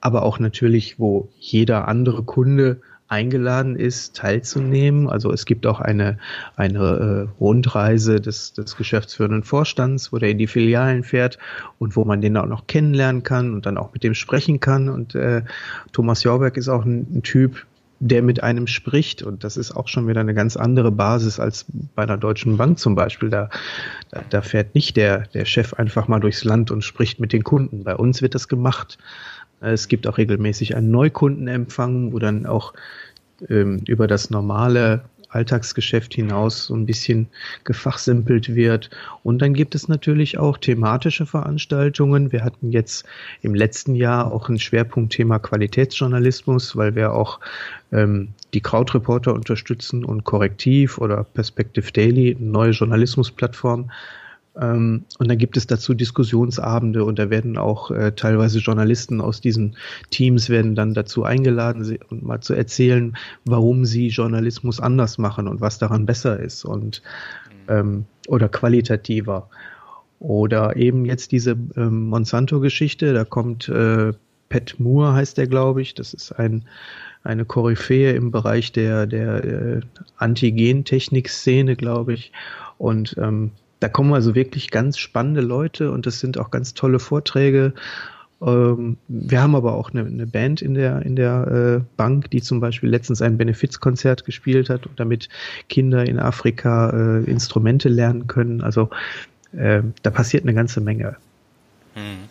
[0.00, 5.08] aber auch natürlich, wo jeder andere Kunde eingeladen ist, teilzunehmen.
[5.08, 6.18] Also es gibt auch eine,
[6.56, 11.38] eine äh, Rundreise des, des geschäftsführenden Vorstands, wo der in die Filialen fährt
[11.78, 14.88] und wo man den auch noch kennenlernen kann und dann auch mit dem sprechen kann.
[14.88, 15.42] Und äh,
[15.92, 17.66] Thomas Jorberg ist auch ein, ein Typ,
[18.00, 19.22] der mit einem spricht.
[19.22, 22.78] Und das ist auch schon wieder eine ganz andere Basis als bei einer deutschen Bank
[22.78, 23.30] zum Beispiel.
[23.30, 23.50] Da,
[24.30, 27.84] da fährt nicht der, der Chef einfach mal durchs Land und spricht mit den Kunden.
[27.84, 28.98] Bei uns wird das gemacht.
[29.60, 32.74] Es gibt auch regelmäßig einen Neukundenempfang, wo dann auch
[33.48, 37.26] ähm, über das normale Alltagsgeschäft hinaus so ein bisschen
[37.64, 38.90] gefachsimpelt wird.
[39.22, 42.30] Und dann gibt es natürlich auch thematische Veranstaltungen.
[42.30, 43.04] Wir hatten jetzt
[43.42, 47.40] im letzten Jahr auch ein Schwerpunktthema Qualitätsjournalismus, weil wir auch
[47.92, 53.90] ähm, die Krautreporter unterstützen und Korrektiv oder Perspective Daily, eine neue Journalismusplattform,
[55.18, 59.76] und dann gibt es dazu Diskussionsabende und da werden auch äh, teilweise Journalisten aus diesen
[60.10, 65.60] Teams werden dann dazu eingeladen, und mal zu erzählen, warum sie Journalismus anders machen und
[65.60, 67.02] was daran besser ist und
[67.68, 69.48] ähm, oder qualitativer.
[70.20, 74.12] Oder eben jetzt diese ähm, Monsanto-Geschichte, da kommt äh,
[74.48, 75.94] Pat Moore, heißt der, glaube ich.
[75.94, 76.64] Das ist ein,
[77.24, 79.80] eine Koryphäe im Bereich der, der äh,
[80.16, 82.32] Antigentechnik-Szene, glaube ich.
[82.78, 83.50] Und ähm,
[83.84, 87.74] da kommen also wirklich ganz spannende Leute und das sind auch ganz tolle Vorträge.
[88.40, 92.40] Ähm, wir haben aber auch eine, eine, Band in der, in der äh, Bank, die
[92.40, 95.28] zum Beispiel letztens ein Benefizkonzert gespielt hat, damit
[95.68, 98.62] Kinder in Afrika äh, Instrumente lernen können.
[98.62, 98.88] Also
[99.52, 101.18] äh, da passiert eine ganze Menge.
[101.92, 102.30] Hm.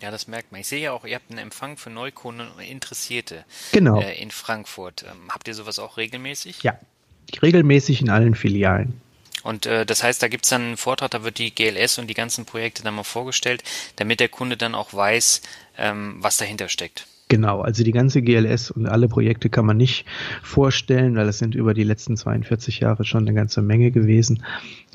[0.00, 0.60] Ja, das merkt man.
[0.60, 4.00] Ich sehe ja auch, ihr habt einen Empfang für Neukunden und Interessierte genau.
[4.00, 5.02] In Frankfurt.
[5.02, 6.62] Ähm, habt ihr sowas auch regelmäßig?
[6.62, 6.78] Ja,
[7.42, 9.00] regelmäßig in allen Filialen.
[9.46, 12.14] Und äh, das heißt, da gibt's dann einen Vortrag, da wird die GLS und die
[12.14, 13.62] ganzen Projekte dann mal vorgestellt,
[13.94, 15.40] damit der Kunde dann auch weiß,
[15.78, 17.06] ähm, was dahinter steckt.
[17.28, 20.04] Genau, also die ganze GLS und alle Projekte kann man nicht
[20.42, 24.42] vorstellen, weil es sind über die letzten 42 Jahre schon eine ganze Menge gewesen.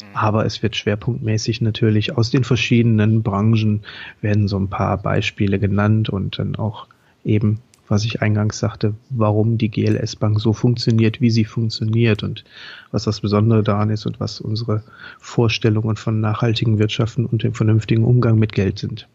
[0.02, 0.16] Mhm.
[0.16, 3.86] Aber es wird schwerpunktmäßig natürlich aus den verschiedenen Branchen
[4.20, 6.88] werden so ein paar Beispiele genannt und dann auch
[7.24, 7.60] eben,
[7.92, 12.46] was ich eingangs sagte, warum die GLS Bank so funktioniert, wie sie funktioniert und
[12.92, 14.82] was das Besondere daran ist und was unsere
[15.20, 19.10] Vorstellungen von nachhaltigen Wirtschaften und dem vernünftigen Umgang mit Geld sind.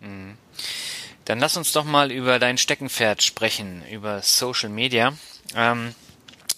[0.00, 0.32] Mhm.
[1.26, 5.12] Dann lass uns doch mal über dein Steckenpferd sprechen, über Social Media.
[5.54, 5.90] Ähm,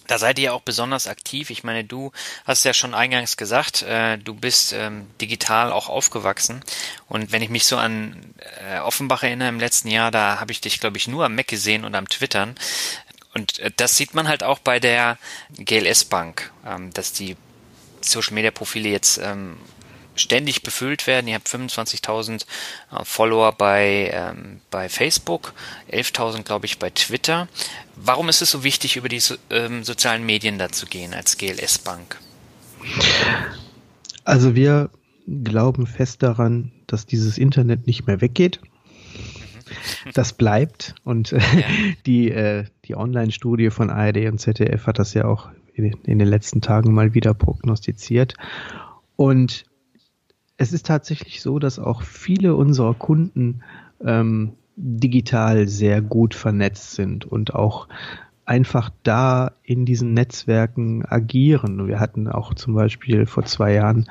[0.07, 1.50] da seid ihr ja auch besonders aktiv.
[1.50, 2.12] Ich meine, du
[2.44, 6.62] hast ja schon eingangs gesagt, äh, du bist ähm, digital auch aufgewachsen.
[7.09, 8.34] Und wenn ich mich so an
[8.68, 11.48] äh, Offenbach erinnere im letzten Jahr, da habe ich dich, glaube ich, nur am Mac
[11.48, 12.55] gesehen und am Twittern.
[13.34, 15.18] Und äh, das sieht man halt auch bei der
[15.57, 17.36] GLS Bank, ähm, dass die
[18.00, 19.59] Social Media Profile jetzt ähm,
[20.14, 21.28] ständig befüllt werden.
[21.28, 22.42] Ihr habt 25.000
[22.92, 25.54] äh, Follower bei, ähm, bei Facebook,
[25.90, 27.48] 11.000 glaube ich bei Twitter.
[27.96, 31.38] Warum ist es so wichtig, über die so, ähm, sozialen Medien da zu gehen als
[31.38, 32.18] GLS Bank?
[34.24, 34.90] Also wir
[35.26, 38.60] glauben fest daran, dass dieses Internet nicht mehr weggeht.
[38.62, 40.10] Mhm.
[40.14, 41.66] Das bleibt und äh, ja.
[42.06, 46.28] die, äh, die Online-Studie von ARD und ZDF hat das ja auch in, in den
[46.28, 48.34] letzten Tagen mal wieder prognostiziert.
[49.16, 49.64] Und
[50.64, 53.60] es ist tatsächlich so, dass auch viele unserer Kunden
[54.02, 57.86] ähm, digital sehr gut vernetzt sind und auch
[58.46, 61.86] einfach da in diesen Netzwerken agieren.
[61.86, 64.06] Wir hatten auch zum Beispiel vor zwei Jahren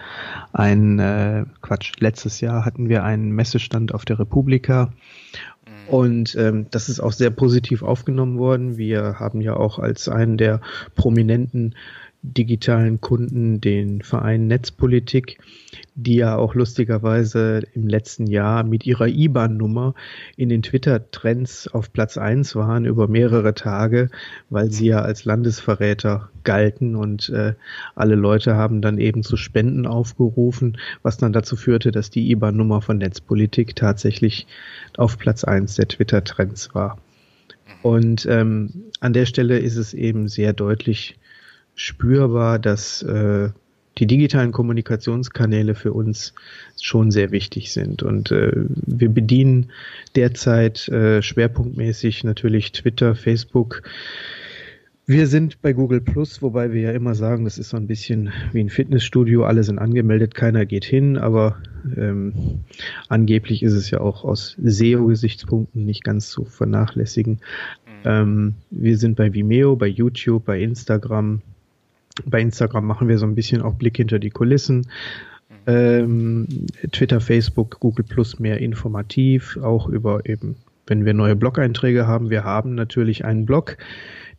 [0.52, 4.94] ein äh, Quatsch, letztes Jahr hatten wir einen Messestand auf der Republika
[5.66, 5.90] mhm.
[5.90, 8.78] und ähm, das ist auch sehr positiv aufgenommen worden.
[8.78, 10.62] Wir haben ja auch als einen der
[10.94, 11.74] prominenten
[12.22, 15.40] digitalen Kunden den Verein Netzpolitik,
[15.96, 19.94] die ja auch lustigerweise im letzten Jahr mit ihrer IBAN-Nummer
[20.36, 24.10] in den Twitter-Trends auf Platz eins waren über mehrere Tage,
[24.50, 27.54] weil sie ja als Landesverräter galten und äh,
[27.96, 32.82] alle Leute haben dann eben zu Spenden aufgerufen, was dann dazu führte, dass die IBAN-Nummer
[32.82, 34.48] von Netzpolitik tatsächlich
[34.98, 36.98] auf Platz eins der Twitter-Trends war.
[37.84, 41.20] Und ähm, an der Stelle ist es eben sehr deutlich
[41.76, 43.50] spürbar, dass äh,
[43.98, 46.34] die digitalen Kommunikationskanäle für uns
[46.82, 48.04] schon sehr wichtig sind.
[48.04, 49.72] Und äh, wir bedienen
[50.16, 53.84] derzeit äh, schwerpunktmäßig natürlich Twitter, Facebook.
[55.06, 58.32] Wir sind bei Google Plus, wobei wir ja immer sagen, das ist so ein bisschen
[58.54, 61.58] wie ein Fitnessstudio, alle sind angemeldet, keiner geht hin, aber
[61.98, 62.34] ähm,
[63.10, 67.34] angeblich ist es ja auch aus SEO-Gesichtspunkten nicht ganz zu vernachlässigen.
[67.34, 68.06] Mhm.
[68.06, 71.42] Ähm, wir sind bei Vimeo, bei YouTube, bei Instagram,
[72.26, 74.88] bei Instagram machen wir so ein bisschen auch Blick hinter die Kulissen.
[75.66, 76.48] Ähm,
[76.92, 80.56] Twitter, Facebook, Google Plus mehr informativ, auch über eben,
[80.88, 82.30] wenn wir neue Blog-Einträge haben.
[82.30, 83.78] Wir haben natürlich einen Blog,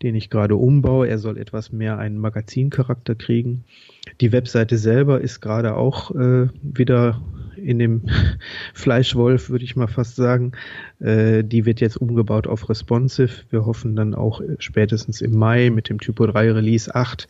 [0.03, 1.09] den ich gerade umbaue.
[1.09, 3.65] Er soll etwas mehr einen Magazincharakter kriegen.
[4.21, 7.23] Die Webseite selber ist gerade auch äh, wieder
[7.57, 8.03] in dem
[8.75, 10.53] Fleischwolf, würde ich mal fast sagen.
[11.01, 13.45] Äh, die wird jetzt umgebaut auf responsive.
[13.51, 17.29] Wir hoffen dann auch spätestens im Mai mit dem Typo 3 Release 8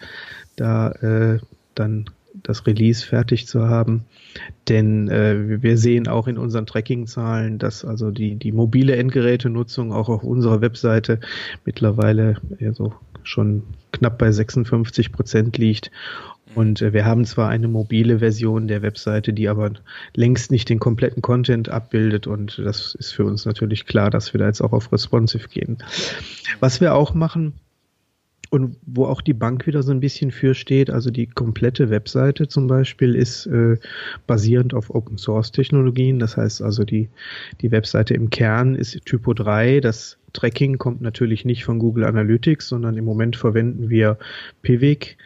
[0.57, 1.39] da äh,
[1.75, 2.11] dann
[2.43, 4.05] das Release fertig zu haben.
[4.69, 10.09] Denn äh, wir sehen auch in unseren Tracking-Zahlen, dass also die, die mobile Endgerätenutzung auch
[10.09, 11.21] auf unserer Webseite
[11.65, 13.63] mittlerweile ja, so schon
[13.93, 15.91] knapp bei 56 Prozent liegt.
[16.55, 19.73] Und äh, wir haben zwar eine mobile Version der Webseite, die aber
[20.15, 24.39] längst nicht den kompletten Content abbildet und das ist für uns natürlich klar, dass wir
[24.39, 25.79] da jetzt auch auf responsive gehen.
[26.61, 27.55] Was wir auch machen,
[28.55, 32.47] und wo auch die Bank wieder so ein bisschen für steht, also die komplette Webseite
[32.47, 33.79] zum Beispiel ist äh,
[34.29, 36.21] basierend auf Open Source Technologien.
[36.21, 37.09] Das heißt also die,
[37.63, 39.81] die Webseite im Kern ist Typo 3.
[39.81, 44.19] Das Tracking kommt natürlich nicht von Google Analytics, sondern im Moment verwenden wir
[44.63, 45.19] Pivik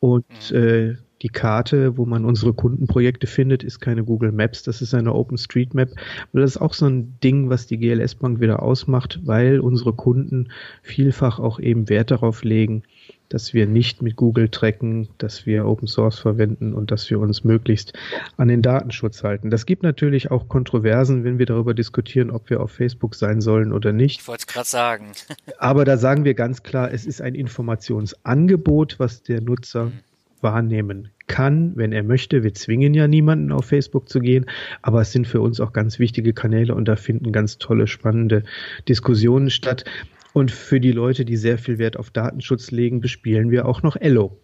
[0.00, 0.56] und mhm.
[0.56, 5.14] äh, die Karte, wo man unsere Kundenprojekte findet, ist keine Google Maps, das ist eine
[5.14, 5.90] OpenStreetMap.
[6.32, 9.92] Und das ist auch so ein Ding, was die GLS Bank wieder ausmacht, weil unsere
[9.92, 10.48] Kunden
[10.82, 12.82] vielfach auch eben Wert darauf legen,
[13.28, 17.44] dass wir nicht mit Google tracken, dass wir Open Source verwenden und dass wir uns
[17.44, 17.92] möglichst
[18.36, 19.50] an den Datenschutz halten.
[19.50, 23.72] Das gibt natürlich auch Kontroversen, wenn wir darüber diskutieren, ob wir auf Facebook sein sollen
[23.72, 24.20] oder nicht.
[24.20, 25.12] Ich wollte es gerade sagen.
[25.58, 30.07] Aber da sagen wir ganz klar, es ist ein Informationsangebot, was der Nutzer mhm
[30.42, 32.42] wahrnehmen kann, wenn er möchte.
[32.42, 34.46] Wir zwingen ja niemanden auf Facebook zu gehen,
[34.82, 38.44] aber es sind für uns auch ganz wichtige Kanäle und da finden ganz tolle, spannende
[38.88, 39.84] Diskussionen statt.
[40.32, 43.96] Und für die Leute, die sehr viel Wert auf Datenschutz legen, bespielen wir auch noch
[43.96, 44.38] Ello.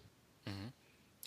[0.45, 0.51] Mhm.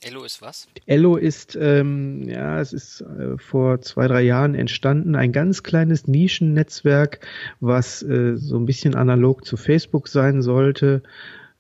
[0.03, 0.69] Ello ist was?
[0.87, 6.07] Ello ist, ähm, ja, es ist äh, vor zwei, drei Jahren entstanden, ein ganz kleines
[6.07, 7.27] Nischennetzwerk,
[7.61, 11.03] was äh, so ein bisschen analog zu Facebook sein sollte,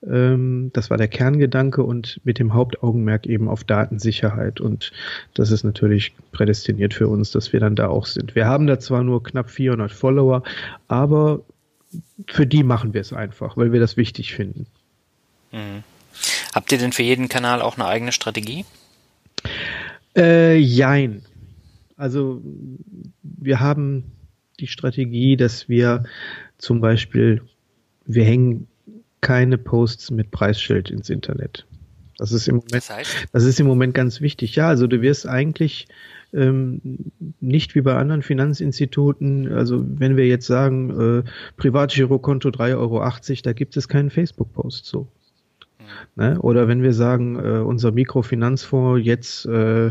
[0.06, 4.60] Ähm, das war der Kerngedanke und mit dem Hauptaugenmerk eben auf Datensicherheit.
[4.60, 4.92] Und
[5.34, 8.34] das ist natürlich prädestiniert für uns, dass wir dann da auch sind.
[8.34, 10.42] Wir haben da zwar nur knapp 400 Follower,
[10.86, 11.40] aber
[12.26, 14.66] für die machen wir es einfach, weil wir das wichtig finden.
[15.52, 15.82] Mhm.
[16.54, 18.64] Habt ihr denn für jeden Kanal auch eine eigene Strategie?
[20.16, 21.22] Äh, jein.
[21.96, 22.42] Also
[23.22, 24.12] wir haben
[24.60, 26.04] die Strategie, dass wir
[26.58, 27.42] zum Beispiel,
[28.06, 28.66] wir hängen
[29.20, 31.66] keine Posts mit Preisschild ins Internet.
[32.18, 33.26] Das ist im Moment, das, heißt?
[33.32, 34.56] das ist im Moment ganz wichtig.
[34.56, 35.86] Ja, also du wirst eigentlich
[36.32, 36.80] ähm,
[37.40, 43.52] nicht wie bei anderen Finanzinstituten, also wenn wir jetzt sagen, äh, Privatgirokonto 3,80 Euro, da
[43.52, 45.08] gibt es keinen Facebook-Post so.
[46.16, 46.40] Ne?
[46.40, 49.90] Oder wenn wir sagen, äh, unser Mikrofinanzfonds jetzt äh,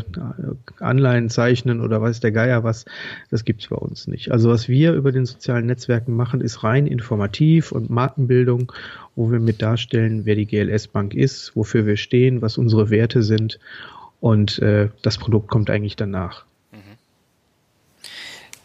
[0.78, 2.84] Anleihen zeichnen oder weiß der Geier was,
[3.30, 4.30] das gibt's bei uns nicht.
[4.30, 8.72] Also was wir über den sozialen Netzwerken machen, ist rein informativ und Markenbildung,
[9.16, 13.22] wo wir mit darstellen, wer die GLS Bank ist, wofür wir stehen, was unsere Werte
[13.22, 13.58] sind
[14.20, 16.44] und äh, das Produkt kommt eigentlich danach.
[16.72, 16.98] Mhm.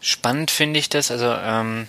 [0.00, 1.10] Spannend finde ich das.
[1.10, 1.88] Also ähm,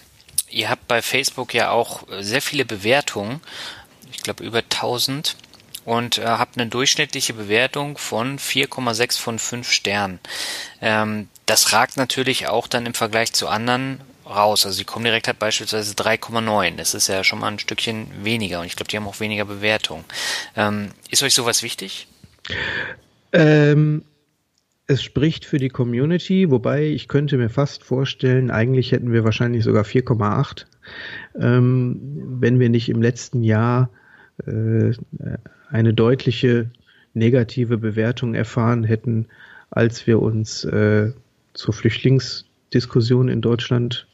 [0.50, 3.41] ihr habt bei Facebook ja auch sehr viele Bewertungen
[4.24, 5.36] glaube über 1000
[5.86, 10.20] und äh, habe eine durchschnittliche Bewertung von 4,6 von 5 Sternen.
[10.82, 14.66] Ähm, das ragt natürlich auch dann im Vergleich zu anderen raus.
[14.66, 16.76] Also die Comdirect hat beispielsweise 3,9.
[16.76, 19.45] Das ist ja schon mal ein Stückchen weniger und ich glaube, die haben auch weniger
[19.45, 20.03] Bewertung.
[20.56, 22.08] Ähm, ist euch sowas wichtig?
[23.32, 24.03] Ähm,
[24.88, 29.64] es spricht für die Community, wobei ich könnte mir fast vorstellen, eigentlich hätten wir wahrscheinlich
[29.64, 30.66] sogar 4,8, ähm,
[31.34, 33.90] wenn wir nicht im letzten Jahr
[34.46, 34.92] äh,
[35.70, 36.70] eine deutliche
[37.14, 39.28] negative Bewertung erfahren hätten,
[39.70, 41.12] als wir uns äh,
[41.54, 44.08] zur Flüchtlingsdiskussion in Deutschland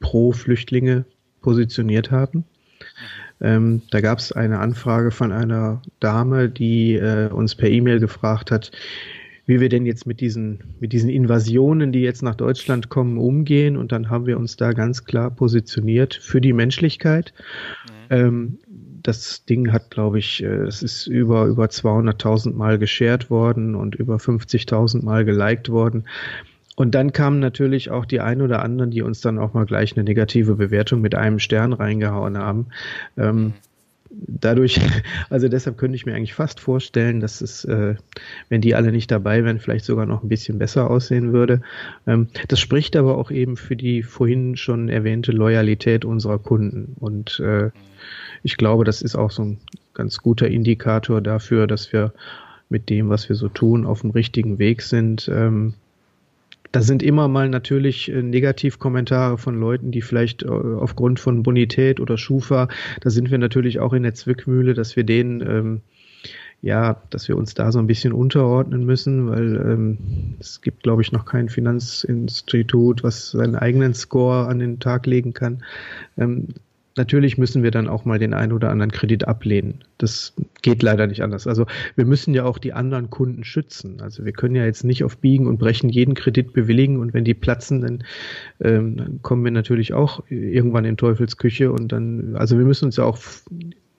[0.00, 1.04] pro Flüchtlinge
[1.40, 2.44] positioniert haben.
[3.40, 8.50] Ähm, da gab es eine Anfrage von einer Dame, die äh, uns per E-Mail gefragt
[8.50, 8.70] hat,
[9.50, 13.76] wie wir denn jetzt mit diesen, mit diesen Invasionen, die jetzt nach Deutschland kommen, umgehen.
[13.76, 17.34] Und dann haben wir uns da ganz klar positioniert für die Menschlichkeit.
[17.84, 18.16] Mhm.
[18.16, 18.58] Ähm,
[19.02, 23.96] das Ding hat, glaube ich, äh, es ist über, über 200.000 Mal geshared worden und
[23.96, 26.04] über 50.000 Mal geliked worden.
[26.76, 29.96] Und dann kamen natürlich auch die ein oder anderen, die uns dann auch mal gleich
[29.96, 32.66] eine negative Bewertung mit einem Stern reingehauen haben.
[33.16, 33.54] Ähm,
[34.10, 34.80] dadurch,
[35.30, 37.94] also deshalb könnte ich mir eigentlich fast vorstellen, dass es, äh,
[38.48, 41.62] wenn die alle nicht dabei wären, vielleicht sogar noch ein bisschen besser aussehen würde.
[42.06, 46.96] Ähm, das spricht aber auch eben für die vorhin schon erwähnte Loyalität unserer Kunden.
[46.98, 47.70] Und äh,
[48.42, 49.58] ich glaube, das ist auch so ein
[49.94, 52.12] ganz guter Indikator dafür, dass wir
[52.68, 55.28] mit dem, was wir so tun, auf dem richtigen Weg sind.
[55.32, 55.74] Ähm,
[56.72, 62.00] da sind immer mal natürlich äh, Negativkommentare von Leuten, die vielleicht äh, aufgrund von Bonität
[62.00, 62.68] oder Schufa,
[63.00, 65.80] da sind wir natürlich auch in der Zwickmühle, dass wir denen ähm,
[66.62, 69.98] ja, dass wir uns da so ein bisschen unterordnen müssen, weil ähm,
[70.40, 75.32] es gibt, glaube ich, noch kein Finanzinstitut, was seinen eigenen Score an den Tag legen
[75.32, 75.62] kann.
[76.18, 76.48] Ähm,
[77.00, 79.84] natürlich müssen wir dann auch mal den einen oder anderen Kredit ablehnen.
[79.98, 81.46] Das geht leider nicht anders.
[81.46, 84.00] Also wir müssen ja auch die anderen Kunden schützen.
[84.00, 87.24] Also wir können ja jetzt nicht auf Biegen und Brechen jeden Kredit bewilligen und wenn
[87.24, 88.04] die platzen, dann,
[88.60, 92.96] ähm, dann kommen wir natürlich auch irgendwann in Teufelsküche und dann, also wir müssen uns
[92.96, 93.18] ja auch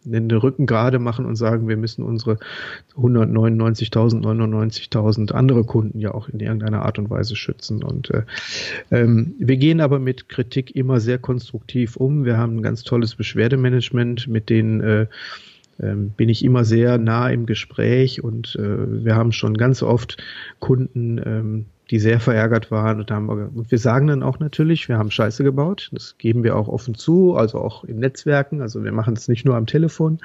[0.03, 2.37] den Rücken gerade machen und sagen, wir müssen unsere
[2.95, 7.83] 199.000, 99.000 andere Kunden ja auch in irgendeiner Art und Weise schützen.
[7.83, 8.23] Und äh,
[8.91, 12.25] ähm, wir gehen aber mit Kritik immer sehr konstruktiv um.
[12.25, 15.07] Wir haben ein ganz tolles Beschwerdemanagement, mit denen äh,
[15.81, 20.17] ähm, bin ich immer sehr nah im Gespräch und äh, wir haben schon ganz oft
[20.59, 22.99] Kunden, ähm, die sehr verärgert waren.
[22.99, 25.89] Und, haben wir, und wir sagen dann auch natürlich, wir haben Scheiße gebaut.
[25.91, 28.61] Das geben wir auch offen zu, also auch in Netzwerken.
[28.61, 30.19] Also wir machen es nicht nur am Telefon.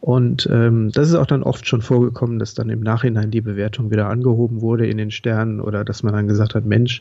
[0.00, 3.90] Und ähm, das ist auch dann oft schon vorgekommen, dass dann im Nachhinein die Bewertung
[3.90, 7.00] wieder angehoben wurde in den Sternen oder dass man dann gesagt hat, Mensch,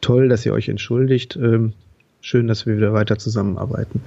[0.00, 1.36] toll, dass ihr euch entschuldigt.
[1.36, 1.74] Ähm,
[2.22, 4.00] schön, dass wir wieder weiter zusammenarbeiten.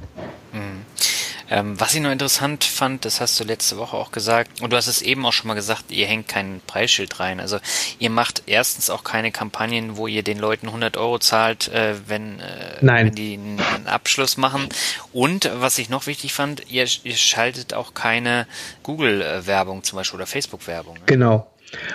[1.54, 4.76] Ähm, was ich noch interessant fand, das hast du letzte Woche auch gesagt, und du
[4.76, 7.39] hast es eben auch schon mal gesagt, ihr hängt kein Preisschild rein.
[7.39, 7.60] Also
[7.99, 12.39] ihr macht erstens auch keine Kampagnen, wo ihr den Leuten 100 Euro zahlt, äh, wenn,
[12.39, 14.68] äh, wenn die einen Abschluss machen.
[15.12, 18.47] Und was ich noch wichtig fand, ihr, ihr schaltet auch keine
[18.82, 20.95] Google-Werbung zum Beispiel oder Facebook-Werbung.
[20.95, 21.01] Ne?
[21.06, 21.51] Genau.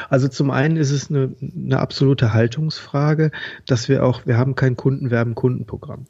[0.09, 3.33] Also zum einen ist es eine, eine absolute Haltungsfrage,
[3.67, 6.07] dass wir auch, wir haben kein Kundenwerben-Kundenprogramm.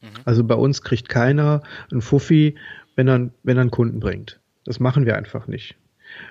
[0.00, 0.08] Mhm.
[0.24, 1.62] Also bei uns kriegt keiner
[1.92, 2.56] ein Fuffi,
[3.00, 4.40] wenn er, wenn er einen Kunden bringt.
[4.66, 5.74] Das machen wir einfach nicht.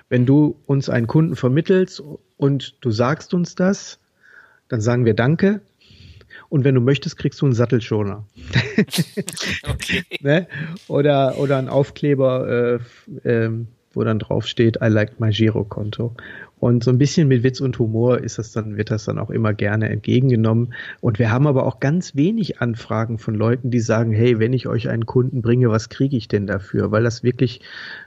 [0.08, 2.00] Wenn du uns einen Kunden vermittelst
[2.36, 3.98] und du sagst uns das,
[4.68, 5.62] dann sagen wir Danke.
[6.48, 8.24] Und wenn du möchtest, kriegst du einen Sattelschoner.
[9.68, 10.04] okay.
[10.20, 10.46] ne?
[10.86, 12.80] Oder, oder ein Aufkleber,
[13.24, 13.50] äh, äh,
[13.92, 16.14] wo dann drauf steht, I like my Girokonto.
[16.60, 19.30] Und so ein bisschen mit Witz und Humor ist das dann, wird das dann auch
[19.30, 20.74] immer gerne entgegengenommen.
[21.00, 24.68] Und wir haben aber auch ganz wenig Anfragen von Leuten, die sagen, hey, wenn ich
[24.68, 26.90] euch einen Kunden bringe, was kriege ich denn dafür?
[26.90, 27.62] Weil das wirklich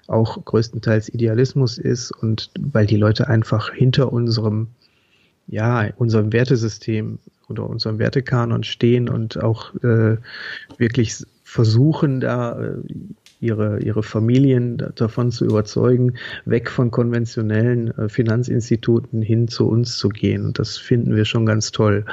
[0.07, 4.67] auch größtenteils Idealismus ist und weil die Leute einfach hinter unserem,
[5.47, 7.17] ja, unserem Wertesystem
[7.49, 10.17] oder unserem Wertekanon stehen und auch äh,
[10.77, 12.75] wirklich versuchen, da äh,
[13.43, 16.13] ihre, ihre Familien davon zu überzeugen,
[16.45, 20.45] weg von konventionellen äh, Finanzinstituten hin zu uns zu gehen.
[20.45, 22.05] Und das finden wir schon ganz toll.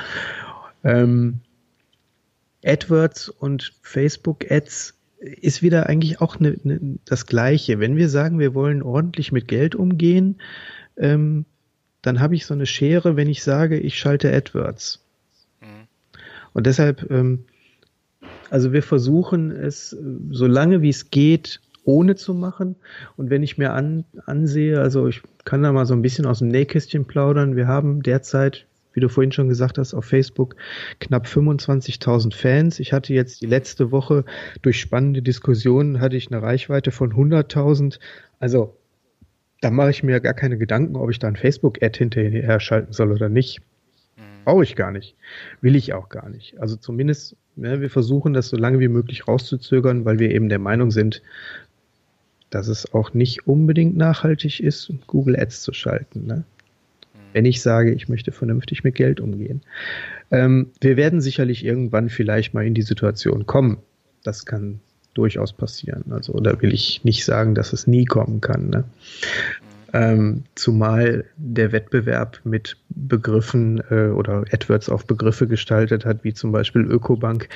[0.85, 1.41] Ähm,
[2.65, 7.79] AdWords und Facebook Ads ist wieder eigentlich auch ne, ne, das Gleiche.
[7.79, 10.41] Wenn wir sagen, wir wollen ordentlich mit Geld umgehen,
[10.97, 11.45] ähm,
[12.03, 15.05] dann habe ich so eine Schere, wenn ich sage, ich schalte AdWords.
[15.61, 15.87] Mhm.
[16.53, 17.45] Und deshalb ähm,
[18.51, 19.97] also wir versuchen es
[20.31, 22.77] so lange wie es geht ohne zu machen.
[23.17, 26.41] Und wenn ich mir an, ansehe, also ich kann da mal so ein bisschen aus
[26.41, 27.57] dem Nähkästchen plaudern.
[27.57, 30.57] Wir haben derzeit, wie du vorhin schon gesagt hast, auf Facebook
[30.99, 32.81] knapp 25.000 Fans.
[32.81, 34.25] Ich hatte jetzt die letzte Woche
[34.63, 37.99] durch spannende Diskussionen hatte ich eine Reichweite von 100.000.
[38.39, 38.77] Also
[39.61, 43.13] da mache ich mir gar keine Gedanken, ob ich da ein Facebook-Ad hinterher schalten soll
[43.13, 43.61] oder nicht.
[44.17, 44.45] Mhm.
[44.45, 45.17] Brauche ich gar nicht.
[45.61, 46.59] Will ich auch gar nicht.
[46.61, 50.59] Also zumindest, ne, wir versuchen das so lange wie möglich rauszuzögern, weil wir eben der
[50.59, 51.23] Meinung sind,
[52.51, 56.27] dass es auch nicht unbedingt nachhaltig ist, Google Ads zu schalten.
[56.27, 56.37] Ne?
[56.37, 57.19] Mhm.
[57.33, 59.63] Wenn ich sage, ich möchte vernünftig mit Geld umgehen.
[60.31, 63.79] Ähm, wir werden sicherlich irgendwann vielleicht mal in die Situation kommen.
[64.25, 64.81] Das kann
[65.15, 66.05] durchaus passieren.
[66.11, 68.71] Also, da will ich nicht sagen, dass es nie kommen kann.
[68.71, 68.79] Ne?
[68.79, 69.70] Mhm.
[69.93, 76.53] Ähm, zumal der Wettbewerb mit Begriffen äh, oder AdWords auf Begriffe gestaltet hat, wie zum
[76.53, 77.49] Beispiel Ökobank,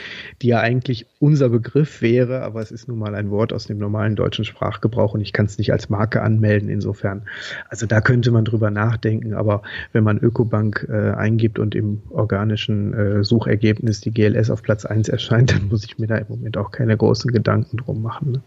[0.42, 3.78] die ja eigentlich unser Begriff wäre, aber es ist nun mal ein Wort aus dem
[3.78, 6.68] normalen deutschen Sprachgebrauch und ich kann es nicht als Marke anmelden.
[6.68, 7.22] Insofern,
[7.68, 9.62] also da könnte man drüber nachdenken, aber
[9.92, 15.08] wenn man Ökobank äh, eingibt und im organischen äh, Suchergebnis die GLS auf Platz 1
[15.08, 18.32] erscheint, dann muss ich mir da im Moment auch keine großen Gedanken drum machen.
[18.32, 18.42] Ne?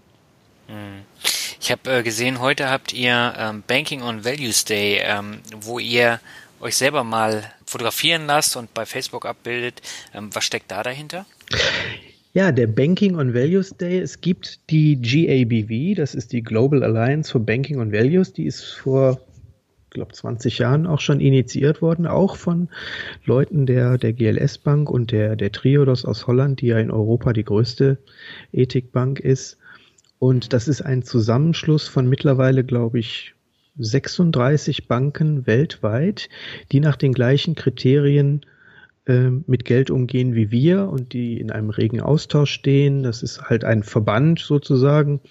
[1.60, 6.20] Ich habe äh, gesehen, heute habt ihr ähm, Banking on Values Day, ähm, wo ihr
[6.60, 9.82] euch selber mal fotografieren lasst und bei Facebook abbildet.
[10.14, 11.26] Ähm, was steckt da dahinter?
[12.34, 14.00] Ja, der Banking on Values Day.
[14.00, 18.34] Es gibt die GABV, das ist die Global Alliance for Banking on Values.
[18.34, 19.20] Die ist vor,
[19.90, 22.70] glaube, 20 Jahren auch schon initiiert worden, auch von
[23.26, 27.34] Leuten der, der GLS Bank und der, der Triodos aus Holland, die ja in Europa
[27.34, 27.98] die größte
[28.54, 29.58] Ethikbank ist.
[30.20, 33.34] Und das ist ein Zusammenschluss von mittlerweile, glaube ich,
[33.80, 36.30] 36 Banken weltweit,
[36.72, 38.42] die nach den gleichen Kriterien
[39.06, 43.04] äh, mit Geld umgehen wie wir und die in einem regen Austausch stehen.
[43.04, 45.22] Das ist halt ein Verband sozusagen.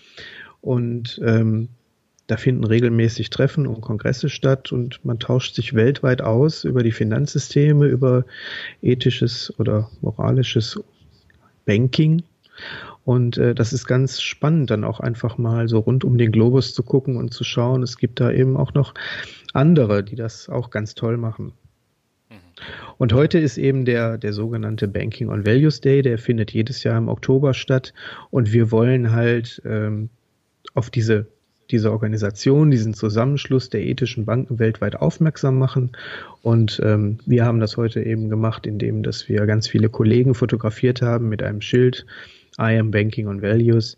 [0.60, 1.68] Und ähm,
[2.26, 6.92] da finden regelmäßig Treffen und Kongresse statt und man tauscht sich weltweit aus über die
[6.92, 8.24] Finanzsysteme, über
[8.82, 10.80] ethisches oder moralisches
[11.66, 12.22] Banking.
[13.06, 16.74] Und äh, das ist ganz spannend, dann auch einfach mal so rund um den Globus
[16.74, 17.84] zu gucken und zu schauen.
[17.84, 18.94] Es gibt da eben auch noch
[19.52, 21.52] andere, die das auch ganz toll machen.
[22.28, 22.34] Mhm.
[22.98, 26.98] Und heute ist eben der, der sogenannte Banking on Values Day, der findet jedes Jahr
[26.98, 27.94] im Oktober statt.
[28.30, 30.10] Und wir wollen halt ähm,
[30.74, 31.28] auf diese,
[31.70, 35.92] diese Organisation, diesen Zusammenschluss der ethischen Banken weltweit aufmerksam machen.
[36.42, 41.02] Und ähm, wir haben das heute eben gemacht, indem dass wir ganz viele Kollegen fotografiert
[41.02, 42.04] haben mit einem Schild,
[42.58, 43.96] I am Banking on Values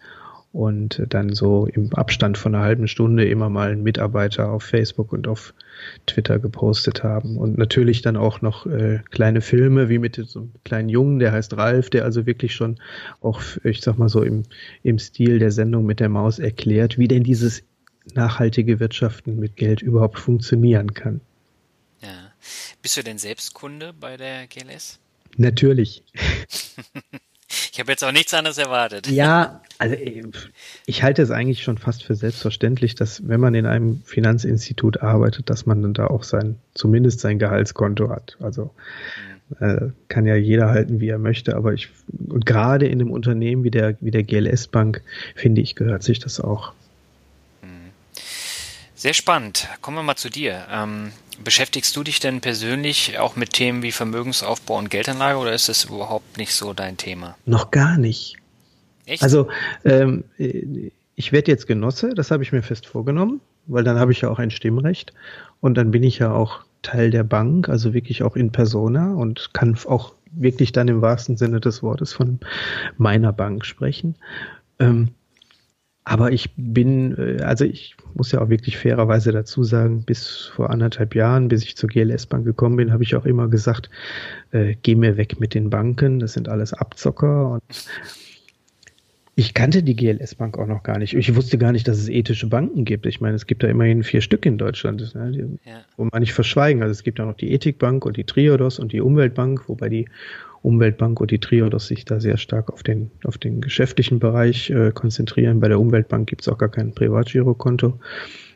[0.52, 5.12] und dann so im Abstand von einer halben Stunde immer mal einen Mitarbeiter auf Facebook
[5.12, 5.52] und auf
[6.06, 10.52] Twitter gepostet haben und natürlich dann auch noch äh, kleine Filme wie mit so einem
[10.64, 12.78] kleinen Jungen, der heißt Ralf, der also wirklich schon
[13.20, 14.44] auch, ich sag mal so im,
[14.82, 17.62] im Stil der Sendung mit der Maus erklärt, wie denn dieses
[18.14, 21.20] nachhaltige Wirtschaften mit Geld überhaupt funktionieren kann.
[22.00, 22.32] Ja.
[22.80, 24.98] Bist du denn selbst Kunde bei der GLS?
[25.36, 26.02] Natürlich.
[27.72, 29.07] Ich habe jetzt auch nichts anderes erwartet.
[29.07, 29.96] Ja, also
[30.86, 35.49] ich halte es eigentlich schon fast für selbstverständlich, dass wenn man in einem Finanzinstitut arbeitet,
[35.49, 38.36] dass man dann da auch sein, zumindest sein Gehaltskonto hat.
[38.40, 38.70] Also
[39.61, 41.88] äh, kann ja jeder halten, wie er möchte, aber ich,
[42.28, 45.03] und gerade in einem Unternehmen wie der, wie der GLS Bank,
[45.34, 46.72] finde ich, gehört sich das auch.
[48.99, 49.68] Sehr spannend.
[49.80, 50.66] Kommen wir mal zu dir.
[50.72, 51.12] Ähm,
[51.44, 55.84] beschäftigst du dich denn persönlich auch mit Themen wie Vermögensaufbau und Geldanlage oder ist das
[55.84, 57.36] überhaupt nicht so dein Thema?
[57.46, 58.34] Noch gar nicht.
[59.07, 59.22] Echt?
[59.22, 59.46] Also
[59.84, 60.24] ähm,
[61.14, 64.30] ich werde jetzt Genosse, das habe ich mir fest vorgenommen, weil dann habe ich ja
[64.30, 65.12] auch ein Stimmrecht
[65.61, 69.55] und dann bin ich ja auch Teil der Bank, also wirklich auch in Persona und
[69.55, 72.40] kann auch wirklich dann im wahrsten Sinne des Wortes von
[72.96, 74.16] meiner Bank sprechen.
[74.80, 75.11] Ähm,
[76.09, 80.70] aber ich bin, äh, also ich muss ja auch wirklich fairerweise dazu sagen, bis vor
[80.70, 83.90] anderthalb Jahren, bis ich zur GLS Bank gekommen bin, habe ich auch immer gesagt,
[84.52, 87.62] äh, geh mir weg mit den Banken, das sind alles Abzocker und
[89.34, 91.14] ich kannte die GLS Bank auch noch gar nicht.
[91.14, 93.04] Ich wusste gar nicht, dass es ethische Banken gibt.
[93.04, 95.84] Ich meine, es gibt da immerhin vier Stück in Deutschland, ne, die, ja.
[95.96, 96.82] wo man nicht verschweigen.
[96.82, 100.09] Also es gibt auch noch die Ethikbank und die Triodos und die Umweltbank, wobei die
[100.62, 104.90] Umweltbank und die Triodos sich da sehr stark auf den, auf den geschäftlichen Bereich äh,
[104.92, 105.61] konzentrieren.
[105.61, 107.98] Bei der Umweltbank gibt es auch gar kein Privatgirokonto.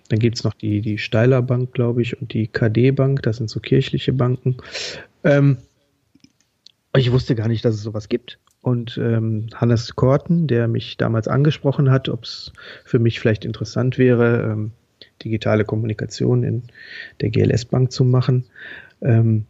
[0.08, 3.36] Dann gibt es noch die, die Steiler Bank, glaube ich, und die KD Bank, das
[3.38, 4.56] sind so kirchliche Banken.
[5.24, 5.58] Ähm,
[6.96, 8.38] ich wusste gar nicht, dass es sowas gibt.
[8.60, 12.52] Und ähm, Hannes Korten, der mich damals angesprochen hat, ob es
[12.84, 14.72] für mich vielleicht interessant wäre, ähm,
[15.24, 16.62] digitale Kommunikation in
[17.20, 18.44] der GLS Bank zu machen,
[19.00, 19.46] ähm,